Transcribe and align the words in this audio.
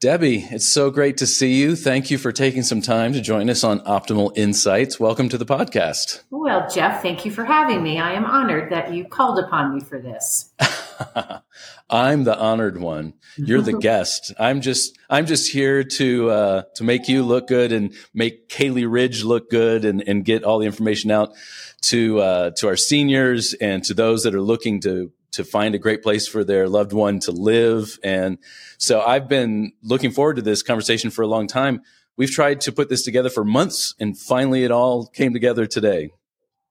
Debbie, 0.00 0.48
it's 0.50 0.66
so 0.66 0.90
great 0.90 1.18
to 1.18 1.26
see 1.26 1.56
you. 1.56 1.76
Thank 1.76 2.10
you 2.10 2.16
for 2.16 2.32
taking 2.32 2.62
some 2.62 2.80
time 2.80 3.12
to 3.12 3.20
join 3.20 3.50
us 3.50 3.62
on 3.62 3.80
Optimal 3.80 4.32
Insights. 4.34 4.98
Welcome 4.98 5.28
to 5.28 5.36
the 5.36 5.44
podcast. 5.44 6.22
Well, 6.30 6.66
Jeff, 6.72 7.02
thank 7.02 7.26
you 7.26 7.30
for 7.30 7.44
having 7.44 7.82
me. 7.82 7.98
I 7.98 8.14
am 8.14 8.24
honored 8.24 8.72
that 8.72 8.94
you 8.94 9.04
called 9.04 9.38
upon 9.38 9.74
me 9.74 9.80
for 9.80 10.00
this. 10.00 10.54
I'm 11.90 12.24
the 12.24 12.34
honored 12.34 12.80
one. 12.80 13.12
You're 13.36 13.60
the 13.60 13.76
guest. 13.78 14.32
I'm 14.38 14.62
just 14.62 14.98
I'm 15.10 15.26
just 15.26 15.52
here 15.52 15.84
to 15.84 16.30
uh, 16.30 16.62
to 16.76 16.82
make 16.82 17.06
you 17.06 17.22
look 17.22 17.46
good 17.46 17.70
and 17.70 17.92
make 18.14 18.48
Caley 18.48 18.86
Ridge 18.86 19.22
look 19.22 19.50
good 19.50 19.84
and, 19.84 20.02
and 20.06 20.24
get 20.24 20.44
all 20.44 20.60
the 20.60 20.66
information 20.66 21.10
out 21.10 21.34
to 21.82 22.20
uh, 22.20 22.50
to 22.52 22.68
our 22.68 22.76
seniors 22.76 23.52
and 23.52 23.84
to 23.84 23.92
those 23.92 24.22
that 24.22 24.34
are 24.34 24.40
looking 24.40 24.80
to 24.80 25.12
to 25.32 25.44
find 25.44 25.74
a 25.74 25.78
great 25.78 26.02
place 26.02 26.26
for 26.26 26.44
their 26.44 26.68
loved 26.68 26.92
one 26.92 27.20
to 27.20 27.32
live. 27.32 27.98
And 28.02 28.38
so 28.78 29.00
I've 29.00 29.28
been 29.28 29.72
looking 29.82 30.10
forward 30.10 30.36
to 30.36 30.42
this 30.42 30.62
conversation 30.62 31.10
for 31.10 31.22
a 31.22 31.26
long 31.26 31.46
time. 31.46 31.82
We've 32.16 32.30
tried 32.30 32.60
to 32.62 32.72
put 32.72 32.88
this 32.88 33.02
together 33.02 33.30
for 33.30 33.44
months 33.44 33.94
and 33.98 34.18
finally 34.18 34.64
it 34.64 34.70
all 34.70 35.06
came 35.06 35.32
together 35.32 35.66
today. 35.66 36.10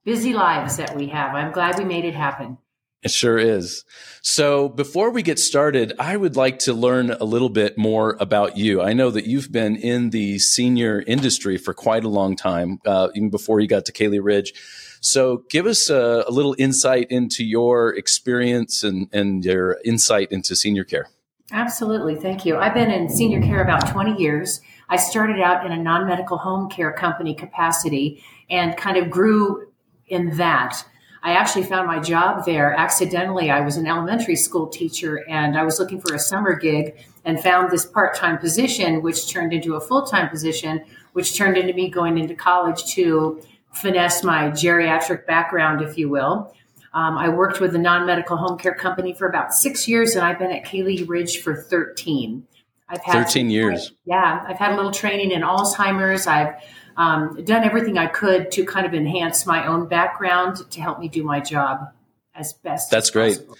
Busy 0.05 0.33
lives 0.33 0.77
that 0.77 0.95
we 0.95 1.07
have. 1.07 1.35
I'm 1.35 1.51
glad 1.51 1.77
we 1.77 1.85
made 1.85 2.05
it 2.05 2.15
happen. 2.15 2.57
It 3.01 3.11
sure 3.11 3.37
is. 3.37 3.85
So 4.21 4.67
before 4.67 5.09
we 5.09 5.23
get 5.23 5.39
started, 5.39 5.93
I 5.99 6.17
would 6.17 6.35
like 6.35 6.59
to 6.59 6.73
learn 6.73 7.11
a 7.11 7.23
little 7.23 7.49
bit 7.49 7.77
more 7.77 8.17
about 8.19 8.57
you. 8.57 8.81
I 8.81 8.91
know 8.91 9.09
that 9.09 9.25
you've 9.25 9.51
been 9.53 9.77
in 9.77 10.09
the 10.09 10.37
senior 10.39 11.01
industry 11.07 11.57
for 11.57 11.73
quite 11.73 12.03
a 12.03 12.09
long 12.09 12.35
time, 12.35 12.79
uh, 12.85 13.07
even 13.15 13.29
before 13.29 13.61
you 13.61 13.67
got 13.67 13.85
to 13.85 13.93
Caley 13.93 14.19
Ridge. 14.19 14.53
So 15.01 15.43
give 15.49 15.65
us 15.65 15.89
a, 15.89 16.25
a 16.27 16.31
little 16.31 16.55
insight 16.57 17.07
into 17.09 17.43
your 17.43 17.95
experience 17.95 18.83
and, 18.83 19.07
and 19.13 19.43
your 19.43 19.77
insight 19.85 20.31
into 20.31 20.55
senior 20.55 20.83
care. 20.83 21.09
Absolutely. 21.51 22.15
Thank 22.15 22.45
you. 22.45 22.57
I've 22.57 22.73
been 22.73 22.91
in 22.91 23.09
senior 23.09 23.41
care 23.41 23.61
about 23.61 23.89
20 23.91 24.21
years. 24.21 24.61
I 24.87 24.97
started 24.97 25.39
out 25.39 25.65
in 25.65 25.71
a 25.71 25.77
non 25.77 26.07
medical 26.07 26.37
home 26.37 26.69
care 26.69 26.91
company 26.91 27.33
capacity 27.33 28.23
and 28.49 28.77
kind 28.77 28.97
of 28.97 29.09
grew 29.09 29.71
in 30.07 30.37
that. 30.37 30.83
I 31.21 31.33
actually 31.33 31.63
found 31.63 31.87
my 31.87 31.99
job 31.99 32.45
there 32.45 32.73
accidentally. 32.73 33.51
I 33.51 33.61
was 33.61 33.77
an 33.77 33.87
elementary 33.87 34.35
school 34.35 34.67
teacher 34.67 35.27
and 35.27 35.57
I 35.57 35.63
was 35.63 35.79
looking 35.79 35.99
for 35.99 36.15
a 36.15 36.19
summer 36.19 36.55
gig 36.55 37.05
and 37.25 37.39
found 37.39 37.71
this 37.71 37.85
part 37.85 38.15
time 38.15 38.37
position, 38.37 39.01
which 39.01 39.29
turned 39.29 39.51
into 39.51 39.75
a 39.75 39.81
full 39.81 40.05
time 40.05 40.29
position, 40.29 40.83
which 41.13 41.35
turned 41.35 41.57
into 41.57 41.73
me 41.73 41.89
going 41.89 42.17
into 42.17 42.35
college 42.35 42.85
to 42.93 43.41
finesse 43.73 44.23
my 44.23 44.49
geriatric 44.49 45.25
background, 45.25 45.81
if 45.81 45.97
you 45.97 46.09
will. 46.09 46.53
Um, 46.93 47.17
I 47.17 47.29
worked 47.29 47.59
with 47.59 47.75
a 47.75 47.77
non 47.77 48.05
medical 48.05 48.35
home 48.37 48.57
care 48.57 48.73
company 48.73 49.13
for 49.13 49.27
about 49.27 49.53
six 49.53 49.87
years, 49.87 50.15
and 50.15 50.25
I've 50.25 50.39
been 50.39 50.51
at 50.51 50.65
Caley 50.65 51.03
Ridge 51.03 51.41
for 51.41 51.55
13. 51.55 52.45
I've 52.89 53.03
had 53.03 53.25
13 53.25 53.49
years. 53.51 53.91
Yeah, 54.05 54.43
I've 54.47 54.57
had 54.57 54.71
a 54.71 54.75
little 54.75 54.91
training 54.91 55.31
in 55.31 55.41
Alzheimer's. 55.41 56.25
I've 56.25 56.55
um, 56.97 57.43
done 57.45 57.63
everything 57.63 57.97
I 57.97 58.07
could 58.07 58.51
to 58.53 58.65
kind 58.65 58.85
of 58.85 58.95
enhance 58.95 59.45
my 59.45 59.67
own 59.67 59.87
background 59.87 60.69
to 60.71 60.81
help 60.81 60.99
me 60.99 61.07
do 61.07 61.23
my 61.23 61.39
job 61.39 61.91
as 62.33 62.53
best. 62.53 62.89
That's 62.89 63.09
as 63.09 63.11
great. 63.11 63.37
Possible. 63.37 63.57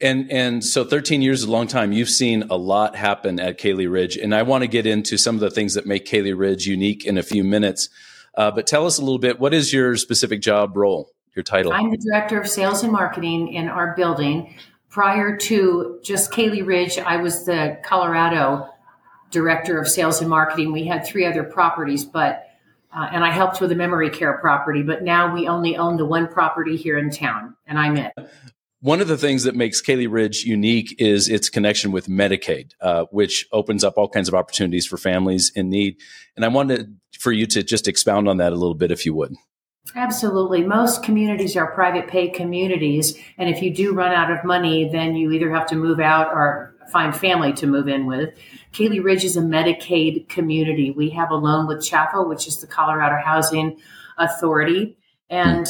And 0.00 0.32
and 0.32 0.64
so 0.64 0.84
13 0.84 1.22
years 1.22 1.42
is 1.42 1.48
a 1.48 1.50
long 1.50 1.68
time. 1.68 1.92
You've 1.92 2.10
seen 2.10 2.42
a 2.50 2.56
lot 2.56 2.96
happen 2.96 3.38
at 3.38 3.56
Caley 3.56 3.86
Ridge, 3.86 4.16
and 4.16 4.34
I 4.34 4.42
want 4.42 4.62
to 4.62 4.68
get 4.68 4.84
into 4.84 5.16
some 5.16 5.36
of 5.36 5.40
the 5.40 5.50
things 5.50 5.74
that 5.74 5.86
make 5.86 6.04
Caley 6.04 6.32
Ridge 6.32 6.66
unique 6.66 7.06
in 7.06 7.16
a 7.16 7.22
few 7.22 7.44
minutes. 7.44 7.88
Uh, 8.34 8.50
but 8.50 8.66
tell 8.66 8.86
us 8.86 8.98
a 8.98 9.02
little 9.02 9.18
bit. 9.18 9.38
What 9.38 9.54
is 9.54 9.72
your 9.72 9.96
specific 9.96 10.40
job 10.40 10.76
role? 10.76 11.10
Your 11.34 11.42
title? 11.42 11.72
I'm 11.72 11.90
the 11.90 11.96
director 11.96 12.40
of 12.40 12.48
sales 12.48 12.82
and 12.82 12.92
marketing 12.92 13.52
in 13.52 13.68
our 13.68 13.94
building. 13.96 14.54
Prior 14.90 15.36
to 15.38 15.98
just 16.02 16.30
Caley 16.30 16.62
Ridge, 16.62 16.98
I 16.98 17.16
was 17.16 17.46
the 17.46 17.78
Colorado 17.82 18.68
director 19.30 19.80
of 19.80 19.88
sales 19.88 20.20
and 20.20 20.28
marketing. 20.28 20.72
We 20.72 20.84
had 20.86 21.06
three 21.06 21.24
other 21.24 21.42
properties, 21.42 22.04
but 22.04 22.46
uh, 22.94 23.08
and 23.10 23.24
I 23.24 23.30
helped 23.30 23.62
with 23.62 23.72
a 23.72 23.74
memory 23.74 24.10
care 24.10 24.36
property. 24.38 24.82
But 24.82 25.02
now 25.02 25.34
we 25.34 25.48
only 25.48 25.78
own 25.78 25.96
the 25.96 26.04
one 26.04 26.28
property 26.28 26.76
here 26.76 26.98
in 26.98 27.10
town, 27.10 27.56
and 27.66 27.78
I'm 27.78 27.96
it. 27.96 28.12
One 28.82 29.00
of 29.00 29.06
the 29.06 29.16
things 29.16 29.44
that 29.44 29.54
makes 29.54 29.80
Caley 29.80 30.08
Ridge 30.08 30.42
unique 30.42 30.96
is 30.98 31.28
its 31.28 31.48
connection 31.48 31.92
with 31.92 32.08
Medicaid, 32.08 32.72
uh, 32.80 33.04
which 33.12 33.46
opens 33.52 33.84
up 33.84 33.94
all 33.96 34.08
kinds 34.08 34.26
of 34.26 34.34
opportunities 34.34 34.88
for 34.88 34.96
families 34.96 35.52
in 35.54 35.70
need. 35.70 35.98
And 36.34 36.44
I 36.44 36.48
wanted 36.48 36.98
for 37.16 37.30
you 37.30 37.46
to 37.46 37.62
just 37.62 37.86
expound 37.86 38.28
on 38.28 38.38
that 38.38 38.52
a 38.52 38.56
little 38.56 38.74
bit, 38.74 38.90
if 38.90 39.06
you 39.06 39.14
would. 39.14 39.36
Absolutely. 39.94 40.64
Most 40.64 41.04
communities 41.04 41.56
are 41.56 41.70
private 41.70 42.08
pay 42.08 42.28
communities. 42.28 43.16
And 43.38 43.48
if 43.48 43.62
you 43.62 43.72
do 43.72 43.94
run 43.94 44.10
out 44.10 44.32
of 44.32 44.44
money, 44.44 44.88
then 44.90 45.14
you 45.14 45.30
either 45.30 45.52
have 45.52 45.68
to 45.68 45.76
move 45.76 46.00
out 46.00 46.32
or 46.32 46.74
find 46.90 47.14
family 47.14 47.52
to 47.52 47.68
move 47.68 47.86
in 47.86 48.06
with. 48.06 48.36
Caley 48.72 48.98
Ridge 48.98 49.22
is 49.22 49.36
a 49.36 49.42
Medicaid 49.42 50.28
community. 50.28 50.90
We 50.90 51.10
have 51.10 51.30
a 51.30 51.36
loan 51.36 51.68
with 51.68 51.78
CHFA, 51.78 52.28
which 52.28 52.48
is 52.48 52.60
the 52.60 52.66
Colorado 52.66 53.24
Housing 53.24 53.78
Authority. 54.18 54.96
And 55.30 55.68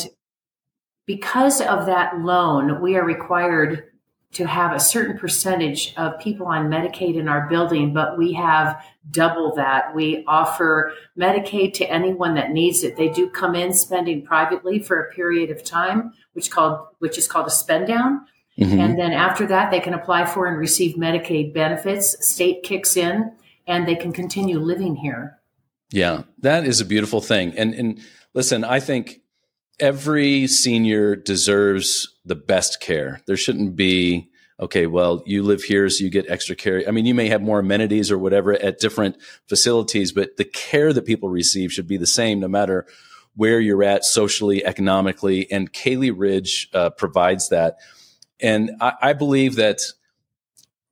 because 1.12 1.60
of 1.60 1.84
that 1.84 2.20
loan, 2.20 2.80
we 2.80 2.96
are 2.96 3.04
required 3.04 3.84
to 4.32 4.46
have 4.46 4.72
a 4.72 4.80
certain 4.80 5.18
percentage 5.18 5.92
of 5.98 6.18
people 6.18 6.46
on 6.46 6.70
Medicaid 6.70 7.16
in 7.16 7.28
our 7.28 7.46
building, 7.50 7.92
but 7.92 8.16
we 8.16 8.32
have 8.32 8.82
double 9.10 9.54
that. 9.54 9.94
We 9.94 10.24
offer 10.26 10.94
Medicaid 11.18 11.74
to 11.74 11.84
anyone 11.84 12.34
that 12.36 12.50
needs 12.50 12.82
it. 12.82 12.96
They 12.96 13.10
do 13.10 13.28
come 13.28 13.54
in 13.54 13.74
spending 13.74 14.24
privately 14.24 14.78
for 14.78 15.00
a 15.00 15.12
period 15.12 15.50
of 15.50 15.62
time, 15.62 16.14
which 16.32 16.50
called 16.50 16.78
which 17.00 17.18
is 17.18 17.28
called 17.28 17.46
a 17.46 17.50
spend 17.50 17.88
down. 17.88 18.24
Mm-hmm. 18.58 18.80
And 18.80 18.98
then 18.98 19.12
after 19.12 19.46
that, 19.48 19.70
they 19.70 19.80
can 19.80 19.92
apply 19.92 20.24
for 20.24 20.46
and 20.46 20.56
receive 20.56 20.96
Medicaid 20.96 21.52
benefits. 21.52 22.26
State 22.26 22.62
kicks 22.62 22.96
in 22.96 23.32
and 23.66 23.86
they 23.86 23.96
can 23.96 24.14
continue 24.14 24.58
living 24.58 24.96
here. 24.96 25.38
Yeah, 25.90 26.22
that 26.38 26.64
is 26.64 26.80
a 26.80 26.86
beautiful 26.86 27.20
thing. 27.20 27.52
And 27.58 27.74
and 27.74 28.00
listen, 28.32 28.64
I 28.64 28.80
think 28.80 29.21
every 29.82 30.46
senior 30.46 31.16
deserves 31.16 32.16
the 32.24 32.36
best 32.36 32.80
care. 32.80 33.20
There 33.26 33.36
shouldn't 33.36 33.74
be 33.74 34.30
okay, 34.60 34.86
well, 34.86 35.24
you 35.26 35.42
live 35.42 35.64
here, 35.64 35.90
so 35.90 36.04
you 36.04 36.10
get 36.10 36.30
extra 36.30 36.54
care. 36.54 36.84
I 36.86 36.92
mean, 36.92 37.04
you 37.04 37.14
may 37.14 37.28
have 37.28 37.42
more 37.42 37.58
amenities 37.58 38.12
or 38.12 38.18
whatever 38.18 38.52
at 38.52 38.78
different 38.78 39.16
facilities, 39.48 40.12
but 40.12 40.36
the 40.36 40.44
care 40.44 40.92
that 40.92 41.04
people 41.04 41.28
receive 41.28 41.72
should 41.72 41.88
be 41.88 41.96
the 41.96 42.06
same 42.06 42.38
no 42.38 42.46
matter 42.46 42.86
where 43.34 43.58
you're 43.58 43.82
at 43.82 44.04
socially, 44.04 44.64
economically. 44.64 45.50
And 45.50 45.72
Caley 45.72 46.12
Ridge 46.12 46.68
uh, 46.72 46.90
provides 46.90 47.48
that. 47.48 47.78
And 48.38 48.70
I, 48.80 48.92
I 49.02 49.12
believe 49.14 49.56
that 49.56 49.80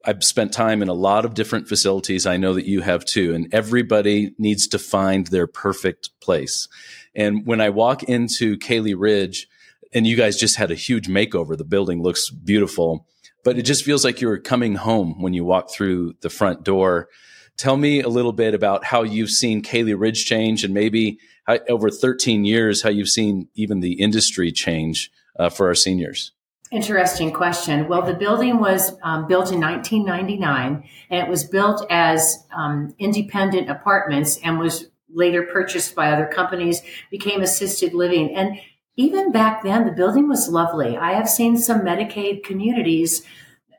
I've 0.04 0.24
spent 0.24 0.52
time 0.52 0.80
in 0.80 0.88
a 0.88 0.94
lot 0.94 1.24
of 1.24 1.34
different 1.34 1.68
facilities. 1.68 2.26
I 2.26 2.38
know 2.38 2.54
that 2.54 2.66
you 2.66 2.80
have 2.80 3.04
too. 3.04 3.34
And 3.34 3.52
everybody 3.52 4.32
needs 4.38 4.66
to 4.68 4.78
find 4.78 5.26
their 5.26 5.46
perfect 5.46 6.10
place. 6.20 6.68
And 7.14 7.46
when 7.46 7.60
I 7.60 7.70
walk 7.70 8.02
into 8.04 8.56
Caley 8.56 8.94
Ridge, 8.94 9.46
and 9.92 10.06
you 10.06 10.16
guys 10.16 10.36
just 10.36 10.56
had 10.56 10.70
a 10.70 10.76
huge 10.76 11.08
makeover, 11.08 11.56
the 11.56 11.64
building 11.64 12.02
looks 12.02 12.30
beautiful, 12.30 13.06
but 13.44 13.58
it 13.58 13.62
just 13.62 13.84
feels 13.84 14.04
like 14.04 14.20
you're 14.20 14.38
coming 14.38 14.76
home 14.76 15.20
when 15.20 15.34
you 15.34 15.44
walk 15.44 15.70
through 15.70 16.14
the 16.20 16.30
front 16.30 16.64
door. 16.64 17.08
Tell 17.56 17.76
me 17.76 18.00
a 18.00 18.08
little 18.08 18.32
bit 18.32 18.54
about 18.54 18.84
how 18.84 19.02
you've 19.02 19.30
seen 19.30 19.62
Caley 19.62 19.94
Ridge 19.94 20.24
change 20.24 20.64
and 20.64 20.72
maybe 20.72 21.18
how, 21.46 21.58
over 21.68 21.90
13 21.90 22.44
years, 22.44 22.82
how 22.82 22.90
you've 22.90 23.08
seen 23.08 23.48
even 23.54 23.80
the 23.80 23.94
industry 23.94 24.52
change 24.52 25.10
uh, 25.38 25.50
for 25.50 25.66
our 25.66 25.74
seniors. 25.74 26.32
Interesting 26.72 27.32
question. 27.32 27.88
Well, 27.88 28.02
the 28.02 28.14
building 28.14 28.60
was 28.60 28.96
um, 29.02 29.26
built 29.26 29.50
in 29.50 29.60
1999 29.60 30.88
and 31.10 31.26
it 31.26 31.28
was 31.28 31.42
built 31.42 31.84
as 31.90 32.46
um, 32.56 32.94
independent 32.98 33.68
apartments 33.68 34.38
and 34.44 34.58
was 34.58 34.88
later 35.12 35.42
purchased 35.42 35.96
by 35.96 36.12
other 36.12 36.26
companies, 36.26 36.82
became 37.10 37.42
assisted 37.42 37.92
living. 37.92 38.36
And 38.36 38.60
even 38.94 39.32
back 39.32 39.64
then, 39.64 39.84
the 39.84 39.92
building 39.92 40.28
was 40.28 40.48
lovely. 40.48 40.96
I 40.96 41.14
have 41.14 41.28
seen 41.28 41.58
some 41.58 41.80
Medicaid 41.80 42.44
communities. 42.44 43.22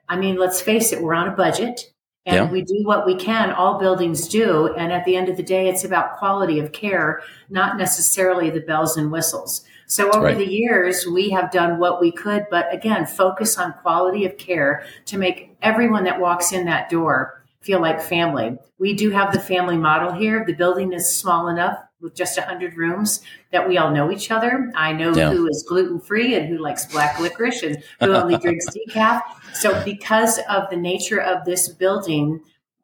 I 0.10 0.18
mean, 0.18 0.36
let's 0.36 0.60
face 0.60 0.92
it, 0.92 1.02
we're 1.02 1.14
on 1.14 1.30
a 1.30 1.36
budget 1.36 1.94
and 2.26 2.36
yeah. 2.36 2.52
we 2.52 2.62
do 2.62 2.82
what 2.84 3.06
we 3.06 3.16
can. 3.16 3.52
All 3.52 3.80
buildings 3.80 4.28
do. 4.28 4.74
And 4.76 4.92
at 4.92 5.06
the 5.06 5.16
end 5.16 5.30
of 5.30 5.38
the 5.38 5.44
day, 5.44 5.70
it's 5.70 5.84
about 5.84 6.18
quality 6.18 6.60
of 6.60 6.72
care, 6.72 7.22
not 7.50 7.78
necessarily 7.78 8.50
the 8.50 8.60
bells 8.60 8.98
and 8.98 9.12
whistles. 9.12 9.64
So 9.92 10.10
over 10.12 10.28
right. 10.28 10.38
the 10.38 10.50
years, 10.50 11.06
we 11.06 11.32
have 11.32 11.52
done 11.52 11.78
what 11.78 12.00
we 12.00 12.14
could, 12.14 12.48
but 12.50 12.74
again, 12.74 13.06
focus 13.06 13.58
on 13.58 13.74
quality 13.82 14.24
of 14.24 14.38
care 14.38 14.86
to 15.08 15.18
make 15.18 15.58
everyone 15.62 16.06
that 16.06 16.18
walks 16.18 16.54
in 16.54 16.64
that 16.64 16.90
door 16.90 17.44
feel 17.60 17.82
like 17.82 18.02
family. 18.02 18.58
We 18.80 18.94
do 18.94 19.10
have 19.10 19.34
the 19.34 19.40
family 19.42 19.76
model 19.76 20.14
here. 20.14 20.46
The 20.48 20.54
building 20.54 20.94
is 20.94 21.14
small 21.14 21.50
enough 21.50 21.78
with 22.00 22.16
just 22.16 22.38
100 22.38 22.78
rooms 22.78 23.20
that 23.52 23.68
we 23.68 23.78
all 23.78 23.92
know 23.92 24.10
each 24.10 24.32
other. 24.32 24.72
I 24.78 24.94
know 24.94 25.14
yeah. 25.14 25.30
who 25.30 25.46
is 25.50 25.66
gluten 25.68 26.00
free 26.00 26.36
and 26.36 26.48
who 26.48 26.60
likes 26.60 26.86
black 26.86 27.20
licorice 27.20 27.62
and 27.62 27.84
who 28.00 28.14
only 28.14 28.38
drinks 28.42 28.68
decaf. 28.70 29.22
So, 29.54 29.84
because 29.84 30.40
of 30.50 30.70
the 30.70 30.78
nature 30.78 31.20
of 31.20 31.44
this 31.44 31.68
building, 31.68 32.40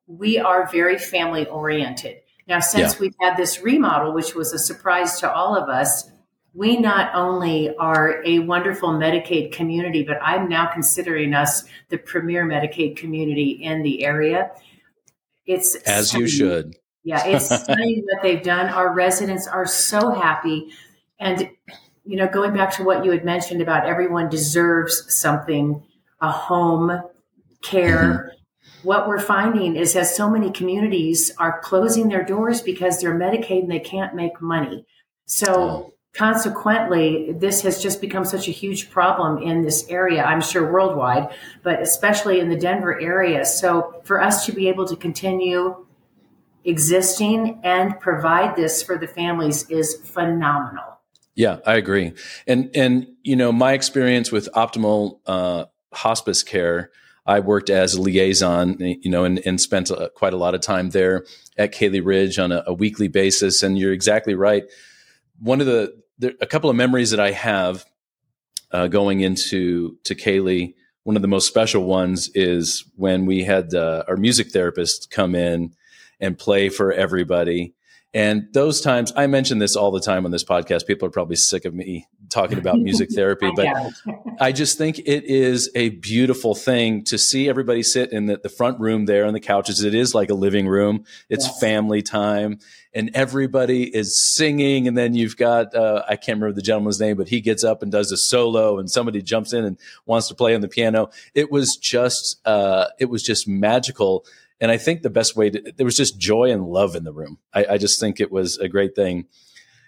we 0.07 0.39
are 0.39 0.69
very 0.74 0.98
family 0.98 1.45
oriented. 1.45 2.18
Now, 2.50 2.60
since 2.60 2.95
yeah. 2.95 3.00
we've 3.00 3.15
had 3.21 3.38
this 3.38 3.62
remodel, 3.62 4.13
which 4.13 4.36
was 4.36 4.51
a 4.51 4.60
surprise 4.60 5.21
to 5.21 5.31
all 5.31 5.56
of 5.56 5.69
us, 5.69 6.12
we 6.53 6.77
not 6.77 7.13
only 7.13 7.75
are 7.77 8.23
a 8.25 8.39
wonderful 8.39 8.89
Medicaid 8.89 9.51
community, 9.51 10.03
but 10.03 10.17
I'm 10.21 10.49
now 10.49 10.67
considering 10.67 11.33
us 11.33 11.63
the 11.89 11.97
premier 11.97 12.45
Medicaid 12.45 12.97
community 12.97 13.51
in 13.51 13.83
the 13.83 14.03
area 14.03 14.51
It's 15.45 15.75
as 15.75 16.09
stunning. 16.09 16.25
you 16.25 16.27
should. 16.27 16.75
Yeah, 17.03 17.25
it's 17.25 17.45
stunning 17.63 18.03
what 18.09 18.23
they've 18.23 18.41
done. 18.41 18.69
Our 18.69 18.94
residents 18.94 19.47
are 19.47 19.67
so 19.67 20.11
happy. 20.11 20.69
And, 21.19 21.49
you 22.05 22.17
know, 22.17 22.27
going 22.27 22.53
back 22.53 22.75
to 22.77 22.83
what 22.83 23.05
you 23.05 23.11
had 23.11 23.23
mentioned 23.23 23.61
about 23.61 23.85
everyone 23.85 24.29
deserves 24.29 25.05
something, 25.13 25.83
a 26.21 26.31
home, 26.31 27.03
care. 27.61 27.97
Mm-hmm. 27.97 28.88
What 28.88 29.07
we're 29.07 29.19
finding 29.19 29.75
is 29.75 29.93
that 29.93 30.07
so 30.07 30.29
many 30.29 30.51
communities 30.51 31.31
are 31.38 31.59
closing 31.59 32.09
their 32.09 32.23
doors 32.23 32.61
because 32.61 33.00
they're 33.00 33.17
Medicaid 33.17 33.63
and 33.63 33.71
they 33.71 33.79
can't 33.79 34.15
make 34.15 34.41
money. 34.41 34.85
So, 35.25 35.53
oh 35.55 35.93
consequently, 36.13 37.31
this 37.33 37.62
has 37.62 37.81
just 37.81 38.01
become 38.01 38.25
such 38.25 38.48
a 38.48 38.51
huge 38.51 38.89
problem 38.89 39.42
in 39.42 39.63
this 39.63 39.88
area, 39.89 40.24
I'm 40.24 40.42
sure 40.42 40.71
worldwide, 40.71 41.30
but 41.63 41.81
especially 41.81 42.39
in 42.39 42.50
the 42.50 42.57
Denver 42.57 43.00
area. 43.00 43.45
So 43.45 44.01
for 44.04 44.21
us 44.21 44.45
to 44.45 44.51
be 44.51 44.68
able 44.68 44.88
to 44.88 44.95
continue 44.95 45.86
existing 46.65 47.59
and 47.63 48.00
provide 48.00 48.56
this 48.56 48.83
for 48.83 48.98
the 48.98 49.07
families 49.07 49.69
is 49.69 49.95
phenomenal. 49.95 51.00
Yeah, 51.36 51.59
I 51.65 51.75
agree. 51.75 52.13
And 52.48 52.71
and 52.75 53.07
you 53.24 53.36
know, 53.36 53.51
my 53.51 53.74
experience 53.74 54.31
with 54.31 54.50
optimal 54.53 55.19
uh, 55.27 55.65
hospice 55.94 56.42
care, 56.42 56.89
I 57.27 57.42
worked 57.42 57.69
as 57.69 57.94
a 57.94 58.01
liaison, 58.01 58.77
you 58.80 59.12
know, 59.12 59.24
and, 59.24 59.39
and 59.45 59.62
spent 59.62 59.92
a, 59.92 60.10
quite 60.15 60.33
a 60.33 60.38
lot 60.38 60.56
of 60.56 60.62
time 60.62 60.89
there 60.89 61.25
at 61.57 61.74
Caley 61.74 62.01
Ridge 62.01 62.39
on 62.39 62.51
a, 62.51 62.63
a 62.65 62.74
weekly 62.74 63.07
basis. 63.07 63.62
And 63.62 63.77
you're 63.77 63.94
exactly 63.94 64.33
right. 64.33 64.63
One 65.39 65.62
of 65.62 65.68
the 65.68 65.94
there, 66.18 66.34
a 66.42 66.48
couple 66.48 66.69
of 66.69 66.75
memories 66.75 67.12
that 67.12 67.19
I 67.19 67.31
have 67.31 67.86
uh, 68.72 68.88
going 68.88 69.22
into 69.22 69.98
to 70.04 70.16
Caley. 70.16 70.75
One 71.04 71.16
of 71.16 71.22
the 71.22 71.28
most 71.28 71.48
special 71.48 71.86
ones 71.86 72.30
is 72.36 72.84
when 72.95 73.25
we 73.25 73.44
had 73.44 73.74
uh, 73.74 74.04
our 74.07 74.18
music 74.18 74.51
therapist 74.51 75.10
come 75.10 75.36
in 75.36 75.74
and 76.19 76.38
play 76.38 76.69
for 76.69 76.92
everybody. 76.92 77.74
And 78.17 78.47
those 78.51 78.81
times, 78.81 79.13
I 79.15 79.27
mention 79.27 79.59
this 79.59 79.75
all 79.75 79.91
the 79.91 79.99
time 79.99 80.25
on 80.25 80.31
this 80.31 80.43
podcast. 80.43 80.87
People 80.87 81.07
are 81.07 81.11
probably 81.11 81.35
sick 81.35 81.65
of 81.65 81.75
me 81.75 82.07
talking 82.31 82.57
about 82.57 82.79
music 82.79 83.09
therapy, 83.15 83.51
but 83.55 83.67
I 84.39 84.51
just 84.51 84.75
think 84.75 84.97
it 84.97 85.25
is 85.25 85.69
a 85.75 85.89
beautiful 85.89 86.55
thing 86.55 87.03
to 87.03 87.19
see 87.19 87.47
everybody 87.47 87.83
sit 87.83 88.11
in 88.11 88.25
the, 88.25 88.37
the 88.41 88.49
front 88.49 88.79
room 88.79 89.05
there 89.05 89.27
on 89.27 89.35
the 89.35 89.39
couches. 89.39 89.83
It 89.83 89.93
is 89.93 90.15
like 90.15 90.31
a 90.31 90.33
living 90.33 90.67
room. 90.67 91.05
It's 91.29 91.45
yes. 91.45 91.59
family 91.59 92.01
time 92.01 92.57
and 92.91 93.11
everybody 93.13 93.83
is 93.83 94.19
singing. 94.19 94.87
And 94.87 94.97
then 94.97 95.13
you've 95.13 95.37
got, 95.37 95.75
uh, 95.75 96.01
I 96.09 96.15
can't 96.15 96.39
remember 96.39 96.55
the 96.55 96.63
gentleman's 96.63 96.99
name, 96.99 97.17
but 97.17 97.27
he 97.27 97.39
gets 97.39 97.63
up 97.63 97.83
and 97.83 97.91
does 97.91 98.11
a 98.11 98.17
solo 98.17 98.79
and 98.79 98.89
somebody 98.89 99.21
jumps 99.21 99.53
in 99.53 99.63
and 99.63 99.77
wants 100.07 100.27
to 100.29 100.33
play 100.33 100.55
on 100.55 100.61
the 100.61 100.67
piano. 100.67 101.11
It 101.35 101.51
was 101.51 101.77
just, 101.77 102.41
uh, 102.47 102.87
it 102.97 103.11
was 103.11 103.21
just 103.21 103.47
magical. 103.47 104.25
And 104.59 104.71
I 104.71 104.77
think 104.77 105.01
the 105.01 105.09
best 105.09 105.36
way 105.36 105.50
to, 105.50 105.74
there 105.75 105.86
was 105.86 105.98
just 105.98 106.19
joy 106.19 106.51
and 106.51 106.65
love 106.65 106.95
in 106.95 107.04
the 107.04 107.13
room. 107.13 107.38
I, 107.54 107.65
I 107.71 107.77
just 107.77 108.00
think 108.00 108.19
it 108.19 108.31
was 108.31 108.57
a 108.57 108.68
great 108.68 108.95
thing. 108.95 109.25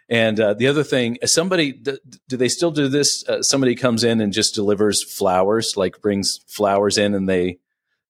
And 0.10 0.40
uh, 0.40 0.54
the 0.54 0.68
other 0.68 0.84
thing, 0.84 1.18
somebody, 1.26 1.72
do, 1.72 1.98
they 2.28 2.50
still 2.50 2.72
do 2.72 2.88
this? 2.88 3.28
Uh, 3.28 3.42
somebody 3.44 3.76
comes 3.76 4.04
in 4.04 4.22
and 4.22 4.34
just 4.34 4.56
delivers 4.56 5.04
flowers, 5.04 5.78
like 5.78 6.02
brings 6.02 6.40
flowers 6.48 6.98
in 6.98 7.14
and 7.14 7.30
they, 7.30 7.60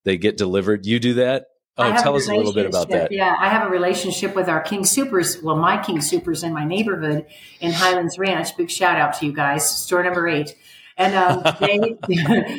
they 0.05 0.17
get 0.17 0.37
delivered. 0.37 0.85
You 0.85 0.99
do 0.99 1.15
that? 1.15 1.47
Oh, 1.77 1.91
tell 2.01 2.17
us 2.17 2.27
a 2.27 2.35
little 2.35 2.51
bit 2.51 2.65
about 2.65 2.89
that. 2.89 3.11
Yeah, 3.13 3.35
I 3.39 3.47
have 3.47 3.65
a 3.65 3.69
relationship 3.69 4.35
with 4.35 4.49
our 4.49 4.59
King 4.59 4.83
Supers. 4.83 5.41
Well, 5.41 5.55
my 5.55 5.81
King 5.81 6.01
Supers 6.01 6.43
in 6.43 6.53
my 6.53 6.65
neighborhood 6.65 7.25
in 7.61 7.71
Highlands 7.71 8.19
Ranch. 8.19 8.55
Big 8.57 8.69
shout 8.69 8.97
out 8.97 9.13
to 9.19 9.25
you 9.25 9.31
guys. 9.31 9.69
Store 9.69 10.03
number 10.03 10.27
eight 10.27 10.55
and 10.99 11.15
um, 11.15 11.55
they 11.59 11.97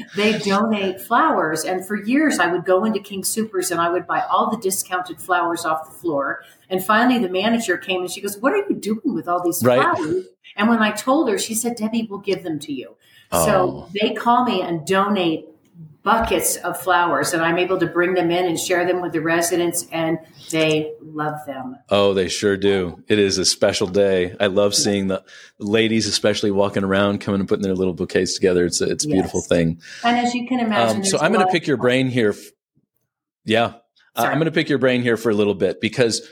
they 0.16 0.38
donate 0.38 1.00
flowers. 1.00 1.64
And 1.64 1.86
for 1.86 1.94
years, 1.94 2.40
I 2.40 2.50
would 2.50 2.64
go 2.64 2.84
into 2.84 2.98
King 2.98 3.22
Supers 3.22 3.70
and 3.70 3.80
I 3.80 3.90
would 3.90 4.06
buy 4.06 4.22
all 4.22 4.50
the 4.50 4.56
discounted 4.56 5.20
flowers 5.20 5.64
off 5.64 5.86
the 5.86 5.96
floor. 5.96 6.42
And 6.68 6.82
finally, 6.82 7.20
the 7.20 7.28
manager 7.28 7.76
came 7.76 8.00
and 8.00 8.10
she 8.10 8.20
goes, 8.20 8.38
"What 8.38 8.52
are 8.54 8.64
you 8.68 8.74
doing 8.74 9.14
with 9.14 9.28
all 9.28 9.44
these 9.44 9.62
right. 9.62 9.80
flowers?" 9.80 10.26
And 10.56 10.68
when 10.68 10.80
I 10.80 10.90
told 10.90 11.28
her, 11.28 11.38
she 11.38 11.54
said, 11.54 11.76
"Debbie, 11.76 12.08
we'll 12.10 12.18
give 12.18 12.42
them 12.42 12.58
to 12.60 12.72
you." 12.72 12.96
Oh. 13.30 13.46
So 13.46 13.88
they 14.00 14.14
call 14.14 14.44
me 14.44 14.62
and 14.62 14.84
donate 14.84 15.46
buckets 16.02 16.56
of 16.56 16.80
flowers 16.80 17.34
and 17.34 17.42
I'm 17.42 17.58
able 17.58 17.78
to 17.78 17.86
bring 17.86 18.14
them 18.14 18.30
in 18.30 18.46
and 18.46 18.58
share 18.58 18.86
them 18.86 19.02
with 19.02 19.12
the 19.12 19.20
residents 19.20 19.86
and 19.92 20.18
they 20.50 20.92
love 21.02 21.44
them. 21.46 21.76
Oh, 21.90 22.14
they 22.14 22.28
sure 22.28 22.56
do. 22.56 23.02
It 23.06 23.18
is 23.18 23.36
a 23.36 23.44
special 23.44 23.86
day. 23.86 24.34
I 24.40 24.46
love 24.46 24.74
seeing 24.74 25.08
the 25.08 25.22
ladies, 25.58 26.06
especially 26.06 26.50
walking 26.50 26.84
around, 26.84 27.20
coming 27.20 27.40
and 27.40 27.48
putting 27.48 27.64
their 27.64 27.74
little 27.74 27.92
bouquets 27.92 28.34
together. 28.34 28.64
It's 28.64 28.80
a, 28.80 28.88
it's 28.88 29.04
a 29.04 29.08
yes. 29.08 29.14
beautiful 29.14 29.42
thing. 29.42 29.80
And 30.02 30.16
as 30.16 30.34
you 30.34 30.46
can 30.48 30.60
imagine, 30.60 30.98
um, 30.98 31.04
so 31.04 31.18
I'm 31.18 31.32
going 31.32 31.46
to 31.46 31.52
pick 31.52 31.66
your 31.66 31.76
brain 31.76 32.08
here. 32.08 32.34
Yeah. 33.44 33.74
Uh, 34.16 34.22
I'm 34.22 34.38
going 34.38 34.46
to 34.46 34.52
pick 34.52 34.70
your 34.70 34.78
brain 34.78 35.02
here 35.02 35.18
for 35.18 35.30
a 35.30 35.34
little 35.34 35.54
bit 35.54 35.80
because 35.80 36.26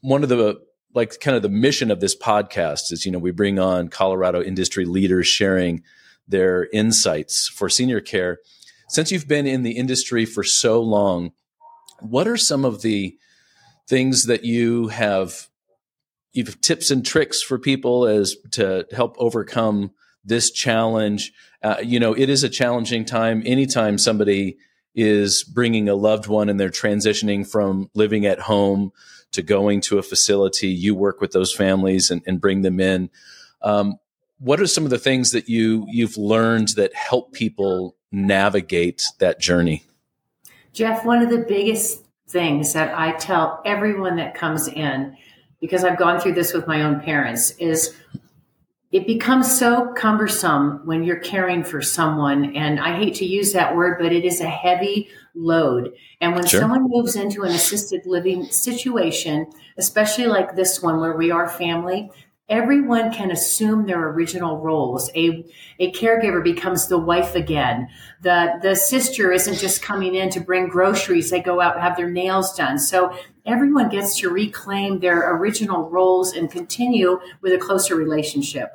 one 0.00 0.22
of 0.22 0.28
the 0.30 0.60
like 0.94 1.20
kind 1.20 1.36
of 1.36 1.42
the 1.42 1.50
mission 1.50 1.90
of 1.90 2.00
this 2.00 2.16
podcast 2.16 2.90
is, 2.90 3.04
you 3.04 3.12
know, 3.12 3.18
we 3.18 3.30
bring 3.30 3.58
on 3.58 3.88
Colorado 3.88 4.42
industry 4.42 4.86
leaders 4.86 5.26
sharing 5.26 5.82
their 6.26 6.66
insights 6.72 7.46
for 7.46 7.68
senior 7.68 8.00
care 8.00 8.38
since 8.88 9.10
you've 9.10 9.28
been 9.28 9.46
in 9.46 9.62
the 9.62 9.72
industry 9.72 10.24
for 10.24 10.44
so 10.44 10.80
long, 10.80 11.32
what 12.00 12.28
are 12.28 12.36
some 12.36 12.64
of 12.64 12.82
the 12.82 13.16
things 13.88 14.24
that 14.24 14.44
you 14.44 14.88
have 14.88 15.48
you've 16.32 16.60
tips 16.60 16.90
and 16.90 17.04
tricks 17.04 17.40
for 17.42 17.58
people 17.58 18.06
as 18.06 18.36
to 18.52 18.86
help 18.92 19.16
overcome 19.18 19.92
this 20.24 20.50
challenge? 20.50 21.32
Uh, 21.62 21.76
you 21.82 21.98
know 21.98 22.12
it 22.12 22.28
is 22.28 22.44
a 22.44 22.48
challenging 22.48 23.04
time. 23.04 23.42
Anytime 23.46 23.98
somebody 23.98 24.56
is 24.94 25.44
bringing 25.44 25.88
a 25.88 25.94
loved 25.94 26.26
one 26.26 26.48
and 26.48 26.58
they're 26.58 26.70
transitioning 26.70 27.48
from 27.48 27.90
living 27.94 28.24
at 28.24 28.40
home 28.40 28.90
to 29.32 29.42
going 29.42 29.80
to 29.82 29.98
a 29.98 30.02
facility 30.02 30.68
you 30.68 30.94
work 30.94 31.20
with 31.20 31.32
those 31.32 31.52
families 31.52 32.10
and, 32.10 32.22
and 32.26 32.40
bring 32.40 32.62
them 32.62 32.80
in. 32.80 33.10
Um, 33.60 33.98
what 34.38 34.60
are 34.60 34.66
some 34.66 34.84
of 34.84 34.90
the 34.90 34.98
things 34.98 35.32
that 35.32 35.48
you 35.48 35.86
you've 35.88 36.16
learned 36.16 36.68
that 36.76 36.94
help 36.94 37.32
people 37.32 37.95
navigate 38.12 39.02
that 39.18 39.40
journey? 39.40 39.84
Jeff, 40.72 41.04
one 41.04 41.22
of 41.22 41.30
the 41.30 41.44
biggest 41.48 42.04
things 42.28 42.72
that 42.72 42.96
I 42.96 43.12
tell 43.12 43.62
everyone 43.64 44.16
that 44.16 44.34
comes 44.34 44.68
in, 44.68 45.16
because 45.60 45.84
I've 45.84 45.98
gone 45.98 46.20
through 46.20 46.34
this 46.34 46.52
with 46.52 46.66
my 46.66 46.82
own 46.82 47.00
parents, 47.00 47.50
is 47.58 47.96
it 48.92 49.06
becomes 49.06 49.58
so 49.58 49.92
cumbersome 49.94 50.80
when 50.86 51.02
you're 51.02 51.18
caring 51.18 51.64
for 51.64 51.82
someone. 51.82 52.56
And 52.56 52.78
I 52.80 52.96
hate 52.96 53.14
to 53.16 53.26
use 53.26 53.52
that 53.52 53.74
word, 53.74 53.98
but 54.00 54.12
it 54.12 54.24
is 54.24 54.40
a 54.40 54.48
heavy 54.48 55.08
load. 55.34 55.92
And 56.20 56.34
when 56.34 56.46
sure. 56.46 56.60
someone 56.60 56.88
moves 56.88 57.16
into 57.16 57.42
an 57.42 57.52
assisted 57.52 58.06
living 58.06 58.44
situation, 58.44 59.46
especially 59.76 60.26
like 60.26 60.54
this 60.54 60.80
one 60.80 61.00
where 61.00 61.16
we 61.16 61.30
are 61.30 61.48
family, 61.48 62.10
everyone 62.48 63.12
can 63.12 63.30
assume 63.30 63.86
their 63.86 64.08
original 64.10 64.58
roles. 64.58 65.10
A, 65.16 65.44
a 65.80 65.92
caregiver 65.92 66.42
becomes 66.42 66.86
the 66.86 66.98
wife 66.98 67.34
again. 67.34 67.88
The, 68.22 68.58
the 68.62 68.76
sister 68.76 69.32
isn't 69.32 69.58
just 69.58 69.82
coming 69.82 70.14
in 70.14 70.30
to 70.30 70.40
bring 70.40 70.68
groceries. 70.68 71.30
They 71.30 71.40
go 71.40 71.60
out 71.60 71.74
and 71.74 71.82
have 71.82 71.96
their 71.96 72.10
nails 72.10 72.54
done. 72.54 72.78
So 72.78 73.16
everyone 73.44 73.88
gets 73.88 74.18
to 74.20 74.30
reclaim 74.30 75.00
their 75.00 75.34
original 75.36 75.88
roles 75.90 76.32
and 76.32 76.50
continue 76.50 77.20
with 77.40 77.52
a 77.52 77.58
closer 77.58 77.96
relationship. 77.96 78.70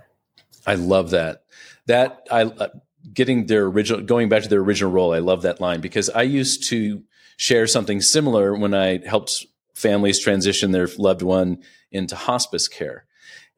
I 0.68 0.76
love 0.76 1.12
that. 1.12 1.44
That 1.88 2.28
I, 2.30 2.44
uh, 2.44 2.68
getting 3.14 3.46
their 3.46 3.66
original, 3.66 4.02
going 4.02 4.28
back 4.28 4.44
to 4.44 4.50
their 4.50 4.60
original 4.60 4.92
role. 4.92 5.14
I 5.14 5.20
love 5.20 5.44
that 5.44 5.62
line 5.62 5.82
because 5.82 6.10
I 6.10 6.24
used 6.24 6.68
to 6.70 7.04
share 7.38 7.68
something 7.68 8.02
similar 8.02 8.56
when 8.56 8.74
I 8.74 9.00
helped 9.06 9.46
families 9.74 10.20
transition 10.20 10.72
their 10.72 10.88
loved 10.98 11.22
one 11.22 11.64
into 11.92 12.16
hospice 12.16 12.68
care 12.68 13.06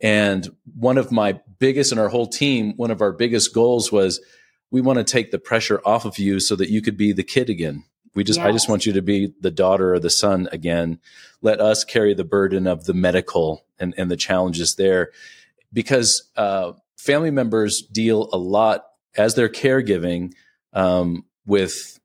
and 0.03 0.49
one 0.75 0.97
of 0.97 1.11
my 1.11 1.39
biggest 1.59 1.91
and 1.91 1.99
our 1.99 2.09
whole 2.09 2.27
team, 2.27 2.73
one 2.75 2.91
of 2.91 3.01
our 3.01 3.13
biggest 3.13 3.53
goals 3.53 3.89
was 3.89 4.19
we 4.69 4.81
want 4.81 4.97
to 4.97 5.03
take 5.03 5.31
the 5.31 5.39
pressure 5.39 5.81
off 5.85 6.03
of 6.03 6.19
you 6.19 6.41
so 6.41 6.57
that 6.57 6.69
you 6.69 6.81
could 6.81 6.97
be 6.97 7.13
the 7.13 7.23
kid 7.23 7.49
again. 7.49 7.85
We 8.13 8.23
just, 8.23 8.37
yes. 8.37 8.47
I 8.47 8.51
just 8.51 8.69
want 8.69 8.85
you 8.85 8.93
to 8.93 9.01
be 9.01 9.33
the 9.39 9.49
daughter 9.49 9.93
or 9.93 9.99
the 9.99 10.09
son 10.09 10.49
again. 10.51 10.99
Let 11.41 11.61
us 11.61 11.83
carry 11.83 12.13
the 12.13 12.25
burden 12.25 12.67
of 12.67 12.83
the 12.83 12.93
medical 12.93 13.65
and, 13.79 13.93
and 13.97 14.11
the 14.11 14.17
challenges 14.17 14.75
there 14.75 15.11
because, 15.71 16.29
uh, 16.35 16.73
family 16.97 17.31
members 17.31 17.81
deal 17.81 18.29
a 18.31 18.37
lot 18.37 18.85
as 19.15 19.35
they're 19.35 19.49
caregiving, 19.49 20.33
um, 20.73 21.25
with 21.45 21.99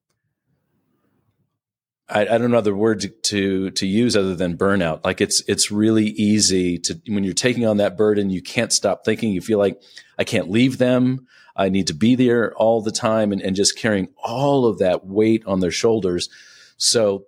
I, 2.09 2.23
I, 2.23 2.39
don't 2.39 2.51
know 2.51 2.61
the 2.61 2.75
word 2.75 3.05
to, 3.25 3.71
to, 3.71 3.87
use 3.87 4.17
other 4.17 4.35
than 4.35 4.57
burnout. 4.57 5.05
Like 5.05 5.21
it's 5.21 5.43
it's 5.47 5.71
really 5.71 6.07
easy 6.07 6.79
to 6.79 7.01
when 7.07 7.23
you're 7.23 7.35
taking 7.35 7.67
on 7.67 7.77
that 7.79 7.97
burden, 7.97 8.31
you 8.31 8.41
can't 8.41 8.73
stop 8.73 9.05
thinking. 9.05 9.33
You 9.33 9.41
feel 9.41 9.59
like 9.59 9.81
I 10.19 10.25
can't 10.25 10.51
leave 10.51 10.79
them. 10.79 11.27
I 11.55 11.69
need 11.69 11.89
to 11.89 11.95
be 11.95 12.15
there 12.15 12.55
all 12.55 12.81
the 12.81 12.93
time, 12.93 13.33
and, 13.33 13.43
and 13.43 13.55
just 13.55 13.77
carrying 13.77 14.09
all 14.17 14.65
of 14.65 14.79
that 14.79 15.07
weight 15.07 15.43
on 15.47 15.61
their 15.61 15.71
shoulders. 15.71 16.29
So 16.77 17.25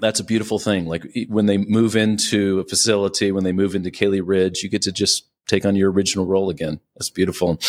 that's 0.00 0.20
a 0.20 0.24
beautiful 0.24 0.58
thing. 0.58 0.86
Like 0.86 1.04
when 1.28 1.46
they 1.46 1.58
move 1.58 1.96
into 1.96 2.60
a 2.60 2.64
facility, 2.64 3.32
when 3.32 3.44
they 3.44 3.52
move 3.52 3.74
into 3.74 3.90
Caley 3.90 4.20
Ridge, 4.20 4.62
you 4.62 4.70
get 4.70 4.82
to 4.82 4.92
just 4.92 5.26
take 5.46 5.64
on 5.64 5.76
your 5.76 5.90
original 5.90 6.26
role 6.26 6.50
again. 6.50 6.80
That's 6.96 7.10
beautiful. 7.10 7.60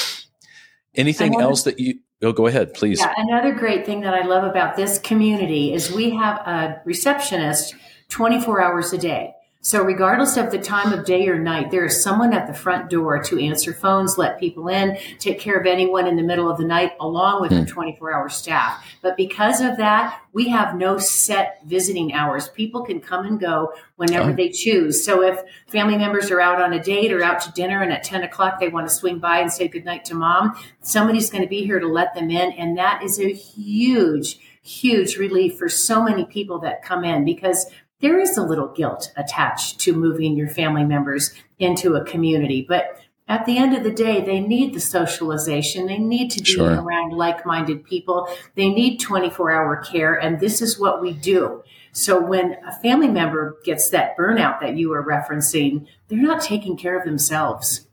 Anything 0.94 1.40
else 1.40 1.64
that 1.64 1.80
you 1.80 2.00
Oh, 2.22 2.32
go 2.32 2.48
ahead, 2.48 2.74
please. 2.74 3.00
Yeah, 3.00 3.14
another 3.18 3.54
great 3.54 3.86
thing 3.86 4.02
that 4.02 4.14
I 4.14 4.26
love 4.26 4.44
about 4.44 4.76
this 4.76 5.00
community 5.00 5.74
is 5.74 5.92
we 5.92 6.12
have 6.12 6.38
a 6.48 6.82
receptionist 6.86 7.76
24 8.10 8.62
hours 8.62 8.94
a 8.94 8.98
day. 8.98 9.35
So, 9.66 9.82
regardless 9.82 10.38
of 10.38 10.52
the 10.52 10.60
time 10.60 10.94
of 10.94 11.06
day 11.06 11.28
or 11.28 11.40
night, 11.40 11.72
there 11.72 11.86
is 11.86 12.04
someone 12.04 12.36
at 12.36 12.46
the 12.46 12.54
front 12.54 12.88
door 12.88 13.24
to 13.24 13.44
answer 13.44 13.74
phones, 13.74 14.16
let 14.16 14.40
people 14.40 14.68
in, 14.68 14.96
take 15.18 15.40
care 15.40 15.60
of 15.60 15.66
anyone 15.66 16.06
in 16.06 16.16
the 16.18 16.22
middle 16.22 16.48
of 16.48 16.60
the 16.60 16.66
night, 16.66 16.92
along 17.00 17.42
with 17.42 17.52
mm. 17.52 17.66
the 17.66 17.72
24 17.72 18.14
hour 18.14 18.30
staff. 18.30 18.86
But 19.02 19.18
because 19.18 19.62
of 19.62 19.78
that, 19.78 20.22
we 20.34 20.50
have 20.50 20.76
no 20.76 21.00
set 21.00 21.62
visiting 21.66 22.14
hours. 22.14 22.48
People 22.50 22.84
can 22.84 23.02
come 23.02 23.26
and 23.26 23.40
go 23.40 23.74
whenever 23.96 24.30
oh. 24.30 24.36
they 24.36 24.50
choose. 24.50 25.04
So, 25.04 25.24
if 25.24 25.40
family 25.66 25.98
members 25.98 26.30
are 26.30 26.40
out 26.40 26.62
on 26.62 26.72
a 26.72 26.84
date 26.84 27.12
or 27.12 27.24
out 27.24 27.42
to 27.42 27.52
dinner 27.54 27.82
and 27.82 27.92
at 27.92 28.04
10 28.04 28.22
o'clock 28.22 28.60
they 28.60 28.68
want 28.68 28.88
to 28.88 28.94
swing 28.94 29.18
by 29.18 29.40
and 29.40 29.52
say 29.52 29.68
goodnight 29.68 30.06
to 30.06 30.14
mom, 30.14 30.56
somebody's 30.82 31.32
going 31.32 31.44
to 31.44 31.50
be 31.50 31.66
here 31.66 31.80
to 31.80 31.88
let 31.88 32.14
them 32.14 32.30
in. 32.30 32.52
And 32.52 32.78
that 32.78 33.02
is 33.02 33.20
a 33.20 33.34
huge, 33.34 34.38
huge 34.62 35.18
relief 35.18 35.58
for 35.58 35.70
so 35.70 36.04
many 36.04 36.26
people 36.26 36.60
that 36.60 36.84
come 36.84 37.04
in 37.04 37.26
because 37.26 37.66
there 38.06 38.20
is 38.20 38.38
a 38.38 38.44
little 38.44 38.68
guilt 38.68 39.12
attached 39.18 39.80
to 39.80 39.92
moving 39.92 40.38
your 40.38 40.48
family 40.48 40.84
members 40.84 41.34
into 41.58 41.96
a 41.96 42.06
community. 42.06 42.64
But 42.70 43.00
at 43.28 43.48
the 43.48 43.58
end 43.58 43.76
of 43.76 43.84
the 43.84 43.92
day, 43.92 44.24
they 44.24 44.40
need 44.40 44.76
the 44.76 44.80
socialization. 44.80 45.88
They 45.88 45.98
need 45.98 46.30
to 46.30 46.44
be 46.44 46.52
sure. 46.52 46.70
around 46.70 47.14
like 47.14 47.48
minded 47.48 47.84
people. 47.84 48.28
They 48.54 48.70
need 48.70 49.00
24 49.00 49.52
hour 49.52 49.78
care. 49.78 50.14
And 50.14 50.40
this 50.40 50.62
is 50.62 50.80
what 50.80 51.02
we 51.02 51.14
do. 51.14 51.64
So 51.94 52.24
when 52.24 52.58
a 52.64 52.76
family 52.76 53.08
member 53.08 53.58
gets 53.66 53.90
that 53.90 54.16
burnout 54.16 54.60
that 54.60 54.78
you 54.78 54.90
were 54.90 55.04
referencing, 55.04 55.88
they're 56.08 56.20
not 56.20 56.44
taking 56.44 56.78
care 56.78 57.00
of 57.00 57.06
themselves. 57.06 57.88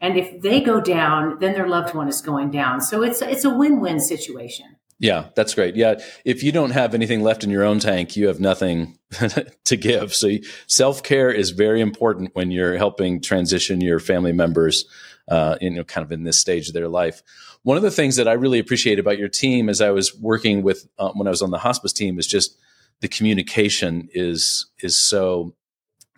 And 0.00 0.16
if 0.16 0.40
they 0.40 0.62
go 0.62 0.80
down, 0.80 1.40
then 1.40 1.52
their 1.52 1.68
loved 1.68 1.94
one 1.94 2.08
is 2.08 2.22
going 2.22 2.50
down. 2.50 2.80
So 2.80 3.02
it's, 3.02 3.20
it's 3.20 3.44
a 3.44 3.50
win 3.50 3.80
win 3.80 4.00
situation. 4.00 4.76
Yeah, 5.00 5.28
that's 5.36 5.54
great. 5.54 5.76
Yeah, 5.76 6.00
if 6.24 6.42
you 6.42 6.50
don't 6.50 6.70
have 6.70 6.92
anything 6.92 7.22
left 7.22 7.44
in 7.44 7.50
your 7.50 7.62
own 7.62 7.78
tank, 7.78 8.16
you 8.16 8.26
have 8.26 8.40
nothing 8.40 8.98
to 9.64 9.76
give. 9.76 10.12
So 10.12 10.30
self 10.66 11.02
care 11.04 11.30
is 11.30 11.50
very 11.50 11.80
important 11.80 12.34
when 12.34 12.50
you're 12.50 12.76
helping 12.76 13.20
transition 13.20 13.80
your 13.80 14.00
family 14.00 14.32
members, 14.32 14.86
uh, 15.28 15.56
you 15.60 15.70
know, 15.70 15.84
kind 15.84 16.04
of 16.04 16.10
in 16.10 16.24
this 16.24 16.38
stage 16.38 16.66
of 16.68 16.74
their 16.74 16.88
life. 16.88 17.22
One 17.62 17.76
of 17.76 17.84
the 17.84 17.92
things 17.92 18.16
that 18.16 18.26
I 18.26 18.32
really 18.32 18.58
appreciate 18.58 18.98
about 18.98 19.18
your 19.18 19.28
team, 19.28 19.68
as 19.68 19.80
I 19.80 19.90
was 19.90 20.16
working 20.18 20.62
with 20.62 20.88
uh, 20.98 21.10
when 21.12 21.28
I 21.28 21.30
was 21.30 21.42
on 21.42 21.52
the 21.52 21.58
hospice 21.58 21.92
team, 21.92 22.18
is 22.18 22.26
just 22.26 22.56
the 23.00 23.08
communication 23.08 24.08
is 24.12 24.66
is 24.80 24.98
so 24.98 25.54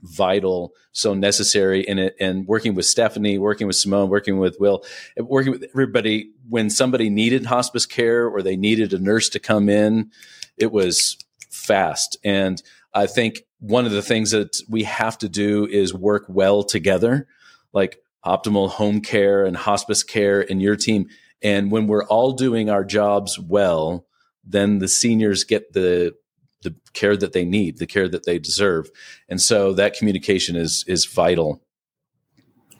vital, 0.02 0.72
so 0.92 1.14
necessary 1.14 1.82
in 1.82 1.98
it. 1.98 2.16
And 2.20 2.46
working 2.46 2.74
with 2.74 2.86
Stephanie, 2.86 3.38
working 3.38 3.66
with 3.66 3.76
Simone, 3.76 4.08
working 4.08 4.38
with 4.38 4.56
Will, 4.58 4.84
working 5.16 5.52
with 5.52 5.64
everybody, 5.70 6.30
when 6.48 6.70
somebody 6.70 7.10
needed 7.10 7.46
hospice 7.46 7.86
care 7.86 8.26
or 8.26 8.42
they 8.42 8.56
needed 8.56 8.92
a 8.92 8.98
nurse 8.98 9.28
to 9.30 9.38
come 9.38 9.68
in, 9.68 10.10
it 10.56 10.72
was 10.72 11.16
fast. 11.50 12.16
And 12.24 12.62
I 12.94 13.06
think 13.06 13.42
one 13.60 13.86
of 13.86 13.92
the 13.92 14.02
things 14.02 14.30
that 14.30 14.56
we 14.68 14.84
have 14.84 15.18
to 15.18 15.28
do 15.28 15.66
is 15.66 15.92
work 15.94 16.24
well 16.28 16.62
together, 16.62 17.28
like 17.72 17.98
optimal 18.24 18.68
home 18.70 19.00
care 19.00 19.44
and 19.44 19.56
hospice 19.56 20.02
care 20.02 20.40
in 20.40 20.60
your 20.60 20.76
team. 20.76 21.08
And 21.42 21.70
when 21.70 21.86
we're 21.86 22.04
all 22.06 22.32
doing 22.32 22.68
our 22.68 22.84
jobs 22.84 23.38
well, 23.38 24.06
then 24.44 24.78
the 24.78 24.88
seniors 24.88 25.44
get 25.44 25.72
the 25.72 26.14
the 26.62 26.74
care 26.92 27.16
that 27.16 27.32
they 27.32 27.44
need, 27.44 27.78
the 27.78 27.86
care 27.86 28.08
that 28.08 28.26
they 28.26 28.38
deserve. 28.38 28.90
And 29.28 29.40
so 29.40 29.72
that 29.74 29.94
communication 29.94 30.56
is 30.56 30.84
is 30.86 31.06
vital. 31.06 31.60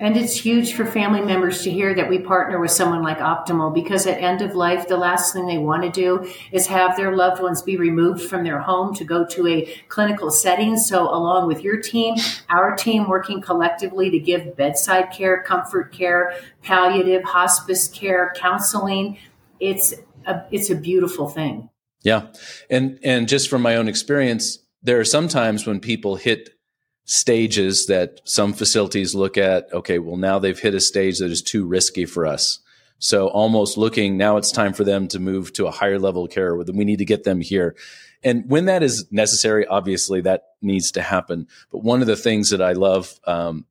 And 0.00 0.16
it's 0.16 0.34
huge 0.34 0.72
for 0.72 0.86
family 0.86 1.20
members 1.20 1.62
to 1.62 1.70
hear 1.70 1.94
that 1.94 2.08
we 2.08 2.18
partner 2.18 2.58
with 2.58 2.70
someone 2.70 3.02
like 3.02 3.18
Optimal 3.18 3.74
because 3.74 4.06
at 4.06 4.18
end 4.18 4.40
of 4.40 4.54
life, 4.54 4.88
the 4.88 4.96
last 4.96 5.34
thing 5.34 5.46
they 5.46 5.58
want 5.58 5.82
to 5.82 5.90
do 5.90 6.26
is 6.52 6.66
have 6.68 6.96
their 6.96 7.14
loved 7.14 7.42
ones 7.42 7.60
be 7.60 7.76
removed 7.76 8.22
from 8.22 8.42
their 8.42 8.60
home 8.60 8.94
to 8.94 9.04
go 9.04 9.26
to 9.26 9.46
a 9.46 9.66
clinical 9.88 10.30
setting. 10.30 10.78
So 10.78 11.02
along 11.02 11.48
with 11.48 11.62
your 11.62 11.76
team, 11.76 12.14
our 12.48 12.74
team 12.74 13.08
working 13.08 13.42
collectively 13.42 14.08
to 14.08 14.18
give 14.18 14.56
bedside 14.56 15.12
care, 15.12 15.42
comfort 15.42 15.92
care, 15.92 16.34
palliative, 16.62 17.22
hospice 17.24 17.86
care, 17.86 18.32
counseling, 18.36 19.18
it's 19.60 19.92
a, 20.26 20.42
it's 20.50 20.70
a 20.70 20.76
beautiful 20.76 21.28
thing. 21.28 21.69
Yeah. 22.02 22.28
And 22.68 22.98
and 23.02 23.28
just 23.28 23.48
from 23.48 23.62
my 23.62 23.76
own 23.76 23.88
experience, 23.88 24.58
there 24.82 24.98
are 25.00 25.04
sometimes 25.04 25.66
when 25.66 25.80
people 25.80 26.16
hit 26.16 26.50
stages 27.04 27.86
that 27.86 28.20
some 28.24 28.52
facilities 28.52 29.14
look 29.14 29.36
at, 29.36 29.72
okay, 29.72 29.98
well 29.98 30.16
now 30.16 30.38
they've 30.38 30.58
hit 30.58 30.74
a 30.74 30.80
stage 30.80 31.18
that 31.18 31.30
is 31.30 31.42
too 31.42 31.66
risky 31.66 32.04
for 32.04 32.26
us. 32.26 32.60
So 32.98 33.28
almost 33.28 33.76
looking 33.76 34.16
now 34.16 34.36
it's 34.36 34.52
time 34.52 34.72
for 34.72 34.84
them 34.84 35.08
to 35.08 35.18
move 35.18 35.52
to 35.54 35.66
a 35.66 35.70
higher 35.70 35.98
level 35.98 36.24
of 36.24 36.30
care 36.30 36.54
we 36.54 36.84
need 36.84 36.98
to 36.98 37.04
get 37.04 37.24
them 37.24 37.40
here. 37.40 37.74
And 38.22 38.44
when 38.48 38.66
that 38.66 38.82
is 38.82 39.06
necessary, 39.10 39.66
obviously 39.66 40.20
that 40.22 40.44
needs 40.60 40.92
to 40.92 41.02
happen. 41.02 41.48
But 41.72 41.82
one 41.82 42.02
of 42.02 42.06
the 42.06 42.16
things 42.16 42.50
that 42.50 42.60
I 42.60 42.72
love 42.72 43.18
um, 43.26 43.64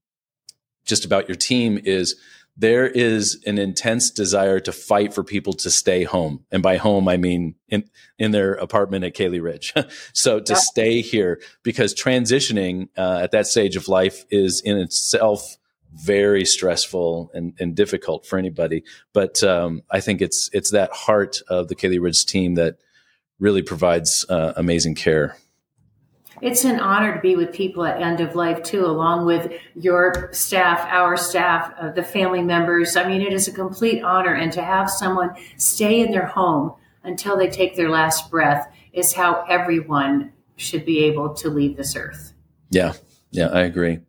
just 0.89 1.05
about 1.05 1.29
your 1.29 1.36
team 1.36 1.79
is 1.84 2.15
there 2.58 2.88
is 2.88 3.41
an 3.46 3.58
intense 3.58 4.12
desire 4.12 4.60
to 4.60 4.74
fight 4.74 5.13
for 5.13 5.24
people 5.24 5.53
to 5.53 5.72
stay 5.72 6.03
home. 6.03 6.43
And 6.51 6.62
by 6.62 6.75
home, 6.75 7.08
I 7.08 7.15
mean 7.15 7.55
in, 7.69 7.89
in 8.17 8.31
their 8.31 8.53
apartment 8.55 9.05
at 9.05 9.13
Caley 9.13 9.39
Ridge. 9.39 9.74
so 10.13 10.41
to 10.41 10.53
yeah. 10.53 10.60
stay 10.60 11.01
here 11.01 11.41
because 11.63 11.96
transitioning 11.96 12.89
uh, 12.98 13.22
at 13.24 13.31
that 13.31 13.48
stage 13.48 13.77
of 13.77 13.88
life 13.88 14.25
is 14.29 14.60
in 14.60 14.77
itself 14.77 15.58
very 15.93 16.43
stressful 16.43 17.31
and, 17.34 17.53
and 17.60 17.75
difficult 17.75 18.25
for 18.25 18.38
anybody. 18.38 18.84
But 19.13 19.41
um, 19.41 19.81
I 19.89 20.01
think 20.01 20.22
it's, 20.22 20.50
it's 20.51 20.72
that 20.72 20.91
heart 20.91 21.41
of 21.48 21.69
the 21.69 21.75
Caley 21.75 21.98
Ridge 21.98 22.25
team 22.25 22.55
that 22.55 22.75
really 23.39 23.63
provides 23.63 24.25
uh, 24.29 24.53
amazing 24.58 24.96
care. 24.96 25.38
It's 26.41 26.63
an 26.63 26.79
honor 26.79 27.15
to 27.15 27.22
be 27.22 27.36
with 27.36 27.53
people 27.53 27.86
at 27.86 28.01
end 28.01 28.22
of 28.22 28.36
life 28.36 28.63
too, 28.63 28.86
along 28.86 29.25
with 29.25 29.51
your 29.75 30.29
staff, 30.31 30.86
our 30.89 31.17
staff, 31.17 31.74
uh, 31.79 31.91
the 31.91 32.03
family 32.03 32.41
members. 32.41 32.96
I 32.96 33.08
mean, 33.08 33.22
it 33.22 33.34
is 33.34 33.48
a 33.48 33.51
complete 33.51 34.03
honor. 34.03 34.34
And 34.34 34.51
to 34.53 34.62
have 34.62 34.89
someone 34.89 35.31
stay 35.58 36.01
in 36.01 36.12
their 36.12 36.25
home 36.25 36.74
until 37.03 37.38
they 37.38 37.50
take 37.50 37.75
their 37.75 37.89
last 37.89 38.29
breath 38.29 38.72
is 38.93 39.13
how 39.13 39.43
everyone 39.50 40.31
should 40.55 40.86
be 40.86 41.05
able 41.05 41.34
to 41.36 41.50
leave 41.50 41.77
this 41.77 41.96
earth. 41.96 42.34
Yeah. 42.69 42.93
Yeah, 43.31 43.48
I 43.48 43.62
agree. 43.62 44.00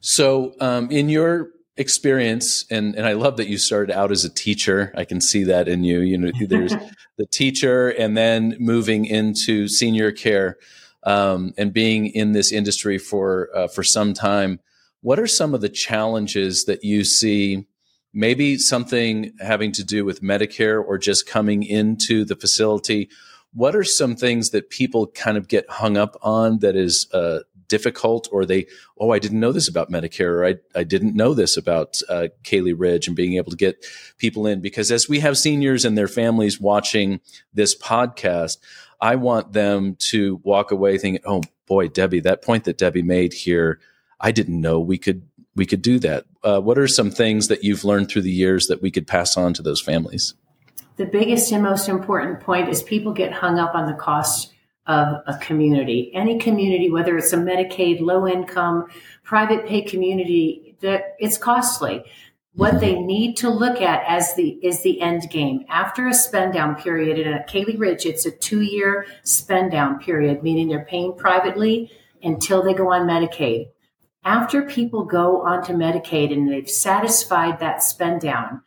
So, 0.00 0.54
um, 0.60 0.90
in 0.90 1.08
your 1.08 1.50
experience, 1.76 2.66
and, 2.70 2.94
and 2.96 3.06
I 3.06 3.12
love 3.12 3.36
that 3.38 3.48
you 3.48 3.56
started 3.56 3.96
out 3.96 4.10
as 4.10 4.24
a 4.24 4.28
teacher. 4.28 4.92
I 4.96 5.04
can 5.04 5.20
see 5.20 5.44
that 5.44 5.68
in 5.68 5.84
you. 5.84 6.00
You 6.00 6.18
know, 6.18 6.32
there's 6.46 6.74
the 7.18 7.26
teacher 7.26 7.88
and 7.88 8.16
then 8.16 8.56
moving 8.58 9.06
into 9.06 9.68
senior 9.68 10.12
care 10.12 10.58
um, 11.04 11.52
and 11.56 11.72
being 11.72 12.06
in 12.06 12.32
this 12.32 12.52
industry 12.52 12.98
for 12.98 13.48
uh, 13.54 13.68
for 13.68 13.82
some 13.82 14.14
time, 14.14 14.60
what 15.00 15.18
are 15.18 15.26
some 15.26 15.54
of 15.54 15.60
the 15.60 15.68
challenges 15.68 16.64
that 16.64 16.84
you 16.84 17.04
see? 17.04 17.66
Maybe 18.14 18.56
something 18.56 19.32
having 19.40 19.70
to 19.72 19.84
do 19.84 20.04
with 20.04 20.22
Medicare 20.22 20.82
or 20.82 20.98
just 20.98 21.28
coming 21.28 21.62
into 21.62 22.24
the 22.24 22.36
facility. 22.36 23.10
What 23.52 23.76
are 23.76 23.84
some 23.84 24.16
things 24.16 24.50
that 24.50 24.70
people 24.70 25.06
kind 25.08 25.36
of 25.36 25.46
get 25.46 25.68
hung 25.68 25.96
up 25.96 26.16
on 26.22 26.58
that 26.60 26.74
is 26.74 27.06
uh, 27.12 27.40
difficult, 27.68 28.28
or 28.32 28.44
they, 28.44 28.66
oh, 28.98 29.10
I 29.10 29.18
didn't 29.18 29.40
know 29.40 29.52
this 29.52 29.68
about 29.68 29.90
Medicare, 29.90 30.30
or 30.30 30.46
I, 30.46 30.54
I 30.74 30.84
didn't 30.84 31.14
know 31.14 31.34
this 31.34 31.56
about 31.56 32.00
uh, 32.08 32.28
Caley 32.42 32.72
Ridge, 32.72 33.06
and 33.06 33.16
being 33.16 33.34
able 33.34 33.50
to 33.50 33.56
get 33.56 33.86
people 34.16 34.46
in? 34.46 34.60
Because 34.60 34.90
as 34.90 35.08
we 35.08 35.20
have 35.20 35.38
seniors 35.38 35.84
and 35.84 35.96
their 35.96 36.08
families 36.08 36.60
watching 36.60 37.20
this 37.52 37.76
podcast, 37.76 38.56
I 39.00 39.16
want 39.16 39.52
them 39.52 39.96
to 40.10 40.40
walk 40.42 40.70
away 40.70 40.98
thinking, 40.98 41.22
"Oh 41.24 41.42
boy, 41.66 41.88
Debbie, 41.88 42.20
that 42.20 42.42
point 42.42 42.64
that 42.64 42.78
Debbie 42.78 43.02
made 43.02 43.32
here, 43.32 43.80
I 44.20 44.32
didn't 44.32 44.60
know 44.60 44.80
we 44.80 44.98
could 44.98 45.22
we 45.54 45.66
could 45.66 45.82
do 45.82 45.98
that." 46.00 46.24
Uh, 46.42 46.60
what 46.60 46.78
are 46.78 46.88
some 46.88 47.10
things 47.10 47.48
that 47.48 47.64
you've 47.64 47.84
learned 47.84 48.10
through 48.10 48.22
the 48.22 48.30
years 48.30 48.66
that 48.66 48.82
we 48.82 48.90
could 48.90 49.06
pass 49.06 49.36
on 49.36 49.54
to 49.54 49.62
those 49.62 49.80
families? 49.80 50.34
The 50.96 51.06
biggest 51.06 51.52
and 51.52 51.62
most 51.62 51.88
important 51.88 52.40
point 52.40 52.68
is 52.68 52.82
people 52.82 53.12
get 53.12 53.32
hung 53.32 53.58
up 53.58 53.74
on 53.74 53.86
the 53.86 53.94
cost 53.94 54.52
of 54.88 55.22
a 55.26 55.38
community. 55.38 56.10
Any 56.14 56.38
community, 56.38 56.90
whether 56.90 57.16
it's 57.16 57.32
a 57.32 57.36
Medicaid, 57.36 58.00
low 58.00 58.26
income, 58.26 58.86
private 59.22 59.66
pay 59.66 59.82
community, 59.82 60.76
that 60.80 61.14
it's 61.18 61.38
costly. 61.38 62.02
What 62.58 62.80
they 62.80 62.98
need 62.98 63.36
to 63.36 63.50
look 63.50 63.80
at 63.80 64.02
as 64.04 64.34
the 64.34 64.58
is 64.64 64.82
the 64.82 65.00
end 65.00 65.30
game. 65.30 65.64
After 65.68 66.08
a 66.08 66.12
spend 66.12 66.54
down 66.54 66.74
period, 66.74 67.16
and 67.16 67.32
at 67.32 67.46
Caley 67.46 67.76
Ridge, 67.76 68.04
it's 68.04 68.26
a 68.26 68.32
two 68.32 68.62
year 68.62 69.06
spend 69.22 69.70
down 69.70 70.00
period, 70.00 70.42
meaning 70.42 70.66
they're 70.66 70.84
paying 70.84 71.16
privately 71.16 71.92
until 72.20 72.64
they 72.64 72.74
go 72.74 72.92
on 72.92 73.06
Medicaid. 73.06 73.68
After 74.24 74.62
people 74.62 75.04
go 75.04 75.42
onto 75.42 75.72
Medicaid 75.72 76.32
and 76.32 76.50
they've 76.50 76.68
satisfied 76.68 77.60
that 77.60 77.84
spend 77.84 78.22
down, 78.22 78.62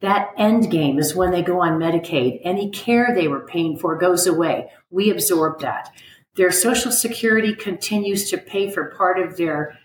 that 0.00 0.30
end 0.38 0.70
game 0.70 0.98
is 0.98 1.14
when 1.14 1.30
they 1.30 1.42
go 1.42 1.60
on 1.60 1.78
Medicaid. 1.78 2.40
Any 2.44 2.70
care 2.70 3.14
they 3.14 3.28
were 3.28 3.46
paying 3.46 3.76
for 3.76 3.98
goes 3.98 4.26
away. 4.26 4.70
We 4.88 5.10
absorb 5.10 5.60
that. 5.60 5.90
Their 6.36 6.50
Social 6.50 6.90
Security 6.90 7.54
continues 7.54 8.30
to 8.30 8.38
pay 8.38 8.70
for 8.70 8.94
part 8.96 9.18
of 9.18 9.36
their 9.36 9.78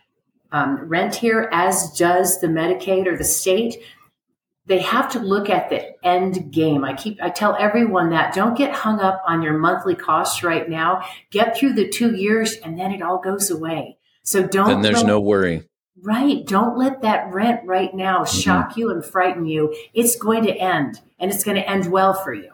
um, 0.51 0.77
rent 0.87 1.15
here, 1.15 1.49
as 1.51 1.95
does 1.97 2.39
the 2.41 2.47
Medicaid 2.47 3.07
or 3.07 3.17
the 3.17 3.23
state. 3.23 3.77
they 4.65 4.79
have 4.79 5.11
to 5.11 5.19
look 5.19 5.49
at 5.49 5.69
the 5.69 6.05
end 6.05 6.51
game. 6.51 6.85
I 6.85 6.93
keep, 6.93 7.21
I 7.21 7.29
tell 7.29 7.55
everyone 7.59 8.11
that 8.11 8.35
don't 8.35 8.55
get 8.55 8.71
hung 8.71 8.99
up 8.99 9.21
on 9.27 9.41
your 9.41 9.57
monthly 9.57 9.95
costs 9.95 10.43
right 10.43 10.69
now. 10.69 11.03
Get 11.31 11.57
through 11.57 11.73
the 11.73 11.89
two 11.89 12.15
years 12.15 12.53
and 12.57 12.79
then 12.79 12.91
it 12.91 13.01
all 13.01 13.19
goes 13.19 13.49
away. 13.49 13.97
So 14.21 14.45
don't. 14.45 14.71
And 14.71 14.85
there's 14.85 14.97
let, 14.97 15.07
no 15.07 15.19
worry. 15.19 15.67
Right. 16.01 16.45
Don't 16.45 16.77
let 16.77 17.01
that 17.01 17.33
rent 17.33 17.61
right 17.65 17.93
now 17.95 18.19
mm-hmm. 18.19 18.39
shock 18.39 18.77
you 18.77 18.91
and 18.91 19.03
frighten 19.03 19.45
you. 19.45 19.75
It's 19.95 20.15
going 20.15 20.43
to 20.43 20.55
end 20.55 21.01
and 21.17 21.31
it's 21.31 21.43
going 21.43 21.57
to 21.57 21.67
end 21.67 21.91
well 21.91 22.13
for 22.13 22.33
you. 22.33 22.51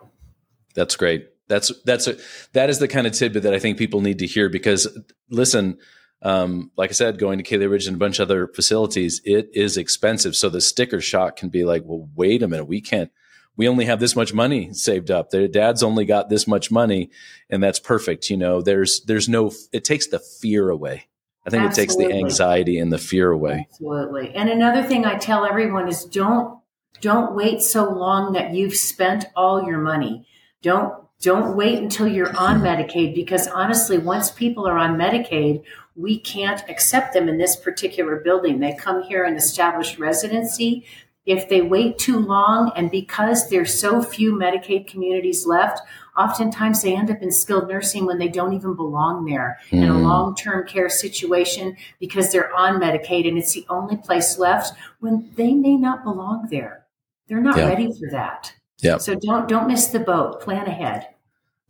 That's 0.74 0.96
great. 0.96 1.28
That's, 1.50 1.72
that's, 1.84 2.08
a, 2.08 2.16
that 2.54 2.70
is 2.70 2.80
the 2.80 2.88
kind 2.88 3.06
of 3.06 3.14
tidbit 3.14 3.44
that 3.44 3.54
I 3.54 3.60
think 3.60 3.78
people 3.78 4.00
need 4.00 4.20
to 4.20 4.26
hear 4.26 4.48
because 4.48 4.88
listen, 5.30 5.78
um, 6.26 6.72
like 6.76 6.90
I 6.90 6.94
said, 6.94 7.20
going 7.20 7.38
to 7.38 7.44
Caley 7.44 7.68
Ridge 7.68 7.86
and 7.86 7.96
a 7.96 8.00
bunch 8.00 8.18
of 8.18 8.30
other 8.30 8.48
facilities, 8.48 9.22
it 9.24 9.48
is 9.54 9.78
expensive. 9.78 10.36
So 10.36 10.50
the 10.50 10.60
sticker 10.60 11.00
shock 11.00 11.36
can 11.36 11.50
be 11.50 11.64
like, 11.64 11.84
well, 11.86 12.10
wait 12.16 12.42
a 12.42 12.48
minute, 12.48 12.66
we 12.66 12.82
can't, 12.82 13.12
we 13.56 13.68
only 13.68 13.86
have 13.86 14.00
this 14.00 14.16
much 14.16 14.34
money 14.34 14.74
saved 14.74 15.12
up. 15.12 15.30
Their 15.30 15.48
dad's 15.48 15.84
only 15.84 16.04
got 16.04 16.30
this 16.30 16.48
much 16.48 16.72
money, 16.72 17.12
and 17.48 17.62
that's 17.62 17.80
perfect. 17.80 18.32
You 18.32 18.38
know, 18.38 18.64
there's 18.64 19.02
there's 19.06 19.30
no, 19.30 19.54
it 19.72 19.86
takes 19.86 20.08
the 20.08 20.18
fear 20.18 20.70
away. 20.70 21.08
I 21.46 21.52
think 21.52 21.62
Absolutely. 21.62 21.84
it 21.84 21.86
takes 21.86 21.96
the 21.96 22.20
anxiety 22.20 22.80
and 22.80 22.92
the 22.92 22.98
fear 22.98 23.30
away. 23.30 23.68
Absolutely. 23.70 24.34
And 24.34 24.50
another 24.50 24.82
thing 24.82 25.06
I 25.06 25.18
tell 25.18 25.46
everyone 25.46 25.88
is 25.88 26.06
don't 26.06 26.60
don't 27.02 27.36
wait 27.36 27.62
so 27.62 27.88
long 27.88 28.34
that 28.34 28.52
you've 28.52 28.76
spent 28.76 29.26
all 29.36 29.64
your 29.64 29.78
money. 29.78 30.28
Don't 30.64 30.92
don't 31.22 31.56
wait 31.56 31.78
until 31.78 32.08
you're 32.08 32.36
on 32.36 32.62
Medicaid 32.62 33.14
because 33.14 33.48
honestly, 33.48 34.00
once 34.00 34.32
people 34.32 34.68
are 34.68 34.78
on 34.78 34.98
Medicaid, 34.98 35.64
we 35.96 36.20
can't 36.20 36.68
accept 36.70 37.14
them 37.14 37.30
in 37.30 37.38
this 37.38 37.56
particular 37.56 38.18
building. 38.18 38.60
They 38.60 38.74
come 38.74 39.04
here 39.04 39.24
and 39.24 39.38
establish 39.38 39.98
residency. 39.98 40.86
If 41.26 41.50
they 41.50 41.62
wait 41.62 41.98
too 41.98 42.20
long, 42.20 42.72
and 42.76 42.92
because 42.92 43.50
there's 43.50 43.80
so 43.80 44.04
few 44.04 44.34
Medicaid 44.34 44.88
communities 44.88 45.46
left, 45.46 45.82
oftentimes 46.16 46.82
they 46.82 46.96
end 46.96 47.10
up 47.10 47.22
in 47.22 47.32
skilled 47.32 47.68
nursing 47.68 48.06
when 48.06 48.20
they 48.20 48.28
don't 48.28 48.54
even 48.54 48.76
belong 48.76 49.26
there 49.26 49.58
mm. 49.72 49.80
in 49.80 49.90
a 49.90 49.94
hmm. 49.94 50.04
long 50.04 50.36
term 50.36 50.68
care 50.68 50.90
situation 50.90 51.76
because 52.00 52.32
they're 52.32 52.54
on 52.56 52.80
Medicaid 52.80 53.28
and 53.28 53.38
it's 53.38 53.54
the 53.54 53.66
only 53.70 53.98
place 53.98 54.38
left 54.38 54.78
when 55.00 55.30
they 55.36 55.54
may 55.54 55.76
not 55.78 56.04
belong 56.04 56.48
there. 56.52 56.86
They're 57.28 57.42
not 57.42 57.58
yeah. 57.58 57.70
ready 57.70 57.88
for 57.88 58.10
that. 58.12 58.54
Yeah. 58.80 58.98
So 58.98 59.16
don't 59.16 59.48
don't 59.48 59.68
miss 59.68 59.88
the 59.88 60.00
boat. 60.00 60.42
Plan 60.42 60.68
ahead. 60.68 61.08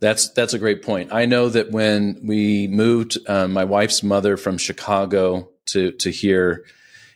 That's 0.00 0.28
that's 0.30 0.52
a 0.52 0.58
great 0.58 0.82
point. 0.82 1.12
I 1.12 1.24
know 1.24 1.48
that 1.48 1.70
when 1.70 2.20
we 2.22 2.68
moved, 2.68 3.18
um, 3.28 3.52
my 3.52 3.64
wife's 3.64 4.02
mother 4.02 4.36
from 4.36 4.58
Chicago 4.58 5.50
to 5.66 5.92
to 5.92 6.10
here, 6.10 6.66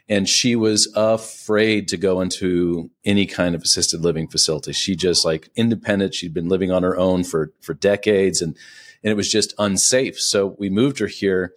and 0.08 0.26
she 0.26 0.56
was 0.56 0.90
afraid 0.96 1.88
to 1.88 1.98
go 1.98 2.22
into 2.22 2.90
any 3.04 3.26
kind 3.26 3.54
of 3.54 3.62
assisted 3.62 4.00
living 4.00 4.28
facility. 4.28 4.72
She 4.72 4.96
just 4.96 5.24
like 5.26 5.50
independent. 5.56 6.14
She'd 6.14 6.32
been 6.32 6.48
living 6.48 6.70
on 6.70 6.82
her 6.82 6.96
own 6.96 7.22
for 7.22 7.52
for 7.60 7.74
decades, 7.74 8.40
and 8.40 8.56
and 9.04 9.10
it 9.10 9.16
was 9.16 9.30
just 9.30 9.54
unsafe. 9.58 10.18
So 10.18 10.56
we 10.58 10.70
moved 10.70 11.00
her 11.00 11.06
here, 11.06 11.52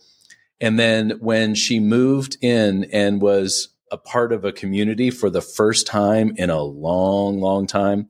and 0.60 0.78
then 0.78 1.12
when 1.22 1.56
she 1.56 1.80
moved 1.80 2.38
in 2.42 2.86
and 2.92 3.22
was 3.22 3.70
a 3.92 3.98
part 3.98 4.34
of 4.34 4.44
a 4.44 4.52
community 4.52 5.10
for 5.10 5.30
the 5.30 5.42
first 5.42 5.88
time 5.88 6.34
in 6.36 6.50
a 6.50 6.64
long, 6.64 7.40
long 7.40 7.68
time, 7.68 8.10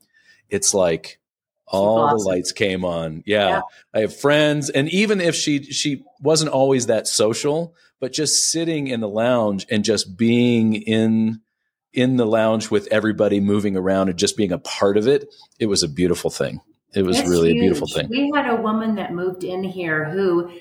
it's 0.50 0.74
like 0.74 1.20
all 1.74 2.10
the 2.10 2.24
lights 2.24 2.52
came 2.52 2.86
on. 2.86 3.24
Yeah. 3.26 3.50
yeah. 3.50 3.62
I 3.94 4.00
have 4.02 4.16
friends 4.16 4.70
and 4.70 4.90
even 4.90 5.22
if 5.22 5.36
she 5.36 5.64
she 5.64 6.04
wasn't 6.22 6.52
always 6.52 6.88
that 6.88 7.08
social, 7.08 7.76
but 8.00 8.14
just 8.14 8.52
sitting 8.52 8.88
in 8.88 9.00
the 9.00 9.10
lounge 9.10 9.66
and 9.70 9.84
just 9.84 10.18
being 10.18 10.76
in 10.76 11.42
in 11.94 12.18
the 12.18 12.26
lounge 12.26 12.72
with 12.72 12.88
everybody 12.92 13.40
moving 13.40 13.78
around 13.78 14.10
and 14.10 14.18
just 14.18 14.36
being 14.36 14.52
a 14.52 14.58
part 14.58 14.98
of 14.98 15.08
it, 15.08 15.34
it 15.60 15.68
was 15.68 15.84
a 15.84 15.88
beautiful 15.88 16.30
thing. 16.30 16.60
It 16.96 17.04
was 17.04 17.18
That's 17.18 17.30
really 17.30 17.50
huge. 17.50 17.58
a 17.58 17.62
beautiful 17.62 17.88
thing. 17.88 18.10
We 18.10 18.32
had 18.36 18.50
a 18.50 18.62
woman 18.62 18.96
that 18.96 19.14
moved 19.14 19.44
in 19.44 19.64
here 19.64 20.06
who 20.10 20.52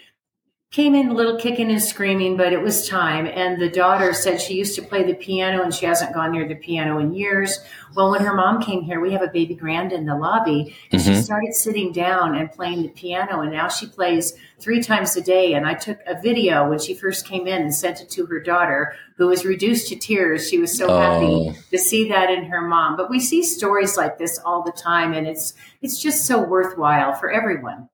came 0.72 0.94
in 0.94 1.08
a 1.08 1.14
little 1.14 1.38
kicking 1.38 1.70
and 1.70 1.82
screaming, 1.82 2.34
but 2.34 2.54
it 2.54 2.62
was 2.62 2.88
time. 2.88 3.26
And 3.26 3.60
the 3.60 3.68
daughter 3.68 4.14
said 4.14 4.40
she 4.40 4.54
used 4.54 4.74
to 4.76 4.82
play 4.82 5.04
the 5.04 5.12
piano 5.12 5.62
and 5.62 5.72
she 5.72 5.84
hasn't 5.84 6.14
gone 6.14 6.32
near 6.32 6.48
the 6.48 6.54
piano 6.54 6.98
in 6.98 7.12
years. 7.12 7.58
Well, 7.94 8.10
when 8.10 8.22
her 8.22 8.32
mom 8.32 8.62
came 8.62 8.80
here, 8.80 8.98
we 8.98 9.12
have 9.12 9.20
a 9.20 9.28
baby 9.28 9.54
grand 9.54 9.92
in 9.92 10.06
the 10.06 10.16
lobby, 10.16 10.74
and 10.90 10.98
mm-hmm. 10.98 11.12
she 11.12 11.20
started 11.20 11.52
sitting 11.52 11.92
down 11.92 12.34
and 12.34 12.50
playing 12.50 12.82
the 12.82 12.88
piano. 12.88 13.42
And 13.42 13.52
now 13.52 13.68
she 13.68 13.86
plays 13.86 14.32
three 14.60 14.82
times 14.82 15.14
a 15.14 15.20
day. 15.20 15.52
And 15.52 15.66
I 15.66 15.74
took 15.74 15.98
a 16.06 16.18
video 16.18 16.70
when 16.70 16.78
she 16.78 16.94
first 16.94 17.26
came 17.26 17.46
in 17.46 17.60
and 17.60 17.74
sent 17.74 18.00
it 18.00 18.08
to 18.10 18.24
her 18.24 18.40
daughter, 18.40 18.94
who 19.18 19.26
was 19.26 19.44
reduced 19.44 19.88
to 19.88 19.96
tears. 19.96 20.48
She 20.48 20.58
was 20.58 20.74
so 20.74 20.86
oh. 20.88 20.98
happy 20.98 21.60
to 21.70 21.78
see 21.78 22.08
that 22.08 22.30
in 22.30 22.46
her 22.46 22.62
mom. 22.62 22.96
But 22.96 23.10
we 23.10 23.20
see 23.20 23.42
stories 23.42 23.98
like 23.98 24.16
this 24.16 24.38
all 24.42 24.62
the 24.62 24.72
time, 24.72 25.12
and 25.12 25.26
it's 25.26 25.52
it's 25.82 26.00
just 26.00 26.24
so 26.24 26.42
worthwhile 26.42 27.12
for 27.12 27.30
everyone. 27.30 27.90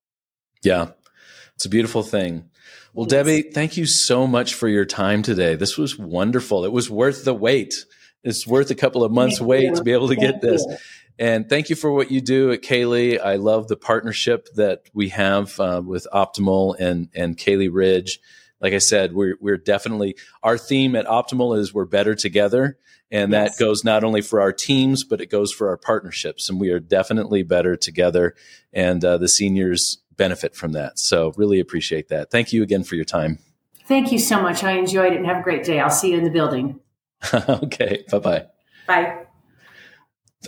Yeah, 0.62 0.90
it's 1.56 1.64
a 1.64 1.68
beautiful 1.68 2.04
thing. 2.04 2.48
Well, 2.98 3.06
Debbie, 3.06 3.42
thank 3.42 3.76
you 3.76 3.87
so 3.87 4.26
much 4.26 4.54
for 4.54 4.66
your 4.66 4.84
time 4.84 5.22
today. 5.22 5.54
This 5.54 5.78
was 5.78 5.96
wonderful. 5.96 6.64
It 6.64 6.72
was 6.72 6.90
worth 6.90 7.24
the 7.24 7.32
wait. 7.32 7.87
It's 8.24 8.44
worth 8.44 8.72
a 8.72 8.74
couple 8.74 9.04
of 9.04 9.12
months' 9.12 9.38
thank 9.38 9.48
wait 9.48 9.62
you. 9.66 9.76
to 9.76 9.84
be 9.84 9.92
able 9.92 10.08
to 10.08 10.16
thank 10.16 10.32
get 10.32 10.40
this. 10.40 10.66
You. 10.68 10.76
And 11.16 11.48
thank 11.48 11.70
you 11.70 11.76
for 11.76 11.92
what 11.92 12.11
you 12.11 12.20
do 12.20 12.50
at 12.50 12.62
Caley. 12.62 13.20
I 13.20 13.37
love 13.37 13.68
the 13.68 13.76
partnership 13.76 14.48
that 14.56 14.90
we 14.92 15.11
have 15.11 15.61
uh, 15.61 15.80
with 15.84 16.08
Optimal 16.12 16.74
and 16.80 17.08
and 17.14 17.38
Caley 17.38 17.68
Ridge. 17.68 18.18
Like 18.61 18.72
I 18.72 18.78
said, 18.78 19.12
we're 19.12 19.37
we're 19.40 19.58
definitely 19.58 20.16
our 20.42 20.58
theme 20.58 20.96
at 20.96 21.06
Optimal 21.06 21.56
is 21.56 21.72
we're 21.72 21.84
better 21.84 22.16
together, 22.16 22.78
and 23.12 23.30
yes. 23.30 23.56
that 23.56 23.64
goes 23.64 23.84
not 23.84 24.02
only 24.02 24.22
for 24.22 24.40
our 24.40 24.52
teams 24.52 25.04
but 25.04 25.20
it 25.20 25.30
goes 25.30 25.52
for 25.52 25.68
our 25.68 25.76
partnerships. 25.76 26.50
And 26.50 26.58
we 26.58 26.70
are 26.70 26.80
definitely 26.80 27.44
better 27.44 27.76
together. 27.76 28.34
And 28.72 29.04
uh, 29.04 29.18
the 29.18 29.28
seniors 29.28 29.98
benefit 30.18 30.54
from 30.54 30.72
that. 30.72 30.98
So 30.98 31.33
really 31.37 31.61
appreciate 31.61 32.09
that. 32.09 32.31
Thank 32.31 32.52
you 32.52 32.62
again 32.62 32.85
for 32.85 32.94
your 32.94 33.07
time. 33.07 33.38
Thank 33.87 34.12
you 34.12 34.18
so 34.18 34.42
much. 34.42 34.62
I 34.62 34.72
enjoyed 34.72 35.14
it 35.14 35.16
and 35.16 35.26
have 35.26 35.38
a 35.38 35.42
great 35.42 35.64
day. 35.64 35.81
I'll 35.81 35.88
see 35.88 36.11
you 36.11 36.18
in 36.18 36.24
the 36.24 36.31
building. 36.31 36.78
okay. 37.33 38.04
Bye 38.11 38.18
bye. 38.18 38.46
Bye. 38.87 39.24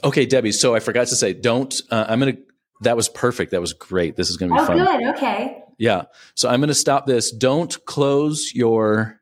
Okay, 0.04 0.26
Debbie. 0.26 0.52
So 0.52 0.74
I 0.74 0.80
forgot 0.80 1.06
to 1.08 1.16
say, 1.16 1.32
don't, 1.32 1.80
uh, 1.90 2.04
I'm 2.08 2.20
going 2.20 2.36
to, 2.36 2.42
that 2.82 2.96
was 2.96 3.08
perfect. 3.08 3.52
That 3.52 3.60
was 3.60 3.72
great. 3.72 4.16
This 4.16 4.28
is 4.28 4.36
going 4.36 4.50
to 4.50 4.54
be 4.56 4.60
oh, 4.60 4.66
fun. 4.66 4.78
good. 4.78 5.16
Okay. 5.16 5.62
Yeah. 5.78 6.04
So 6.34 6.48
I'm 6.48 6.60
going 6.60 6.68
to 6.68 6.74
stop 6.74 7.06
this. 7.06 7.30
Don't 7.32 7.82
close 7.86 8.54
your 8.54 9.19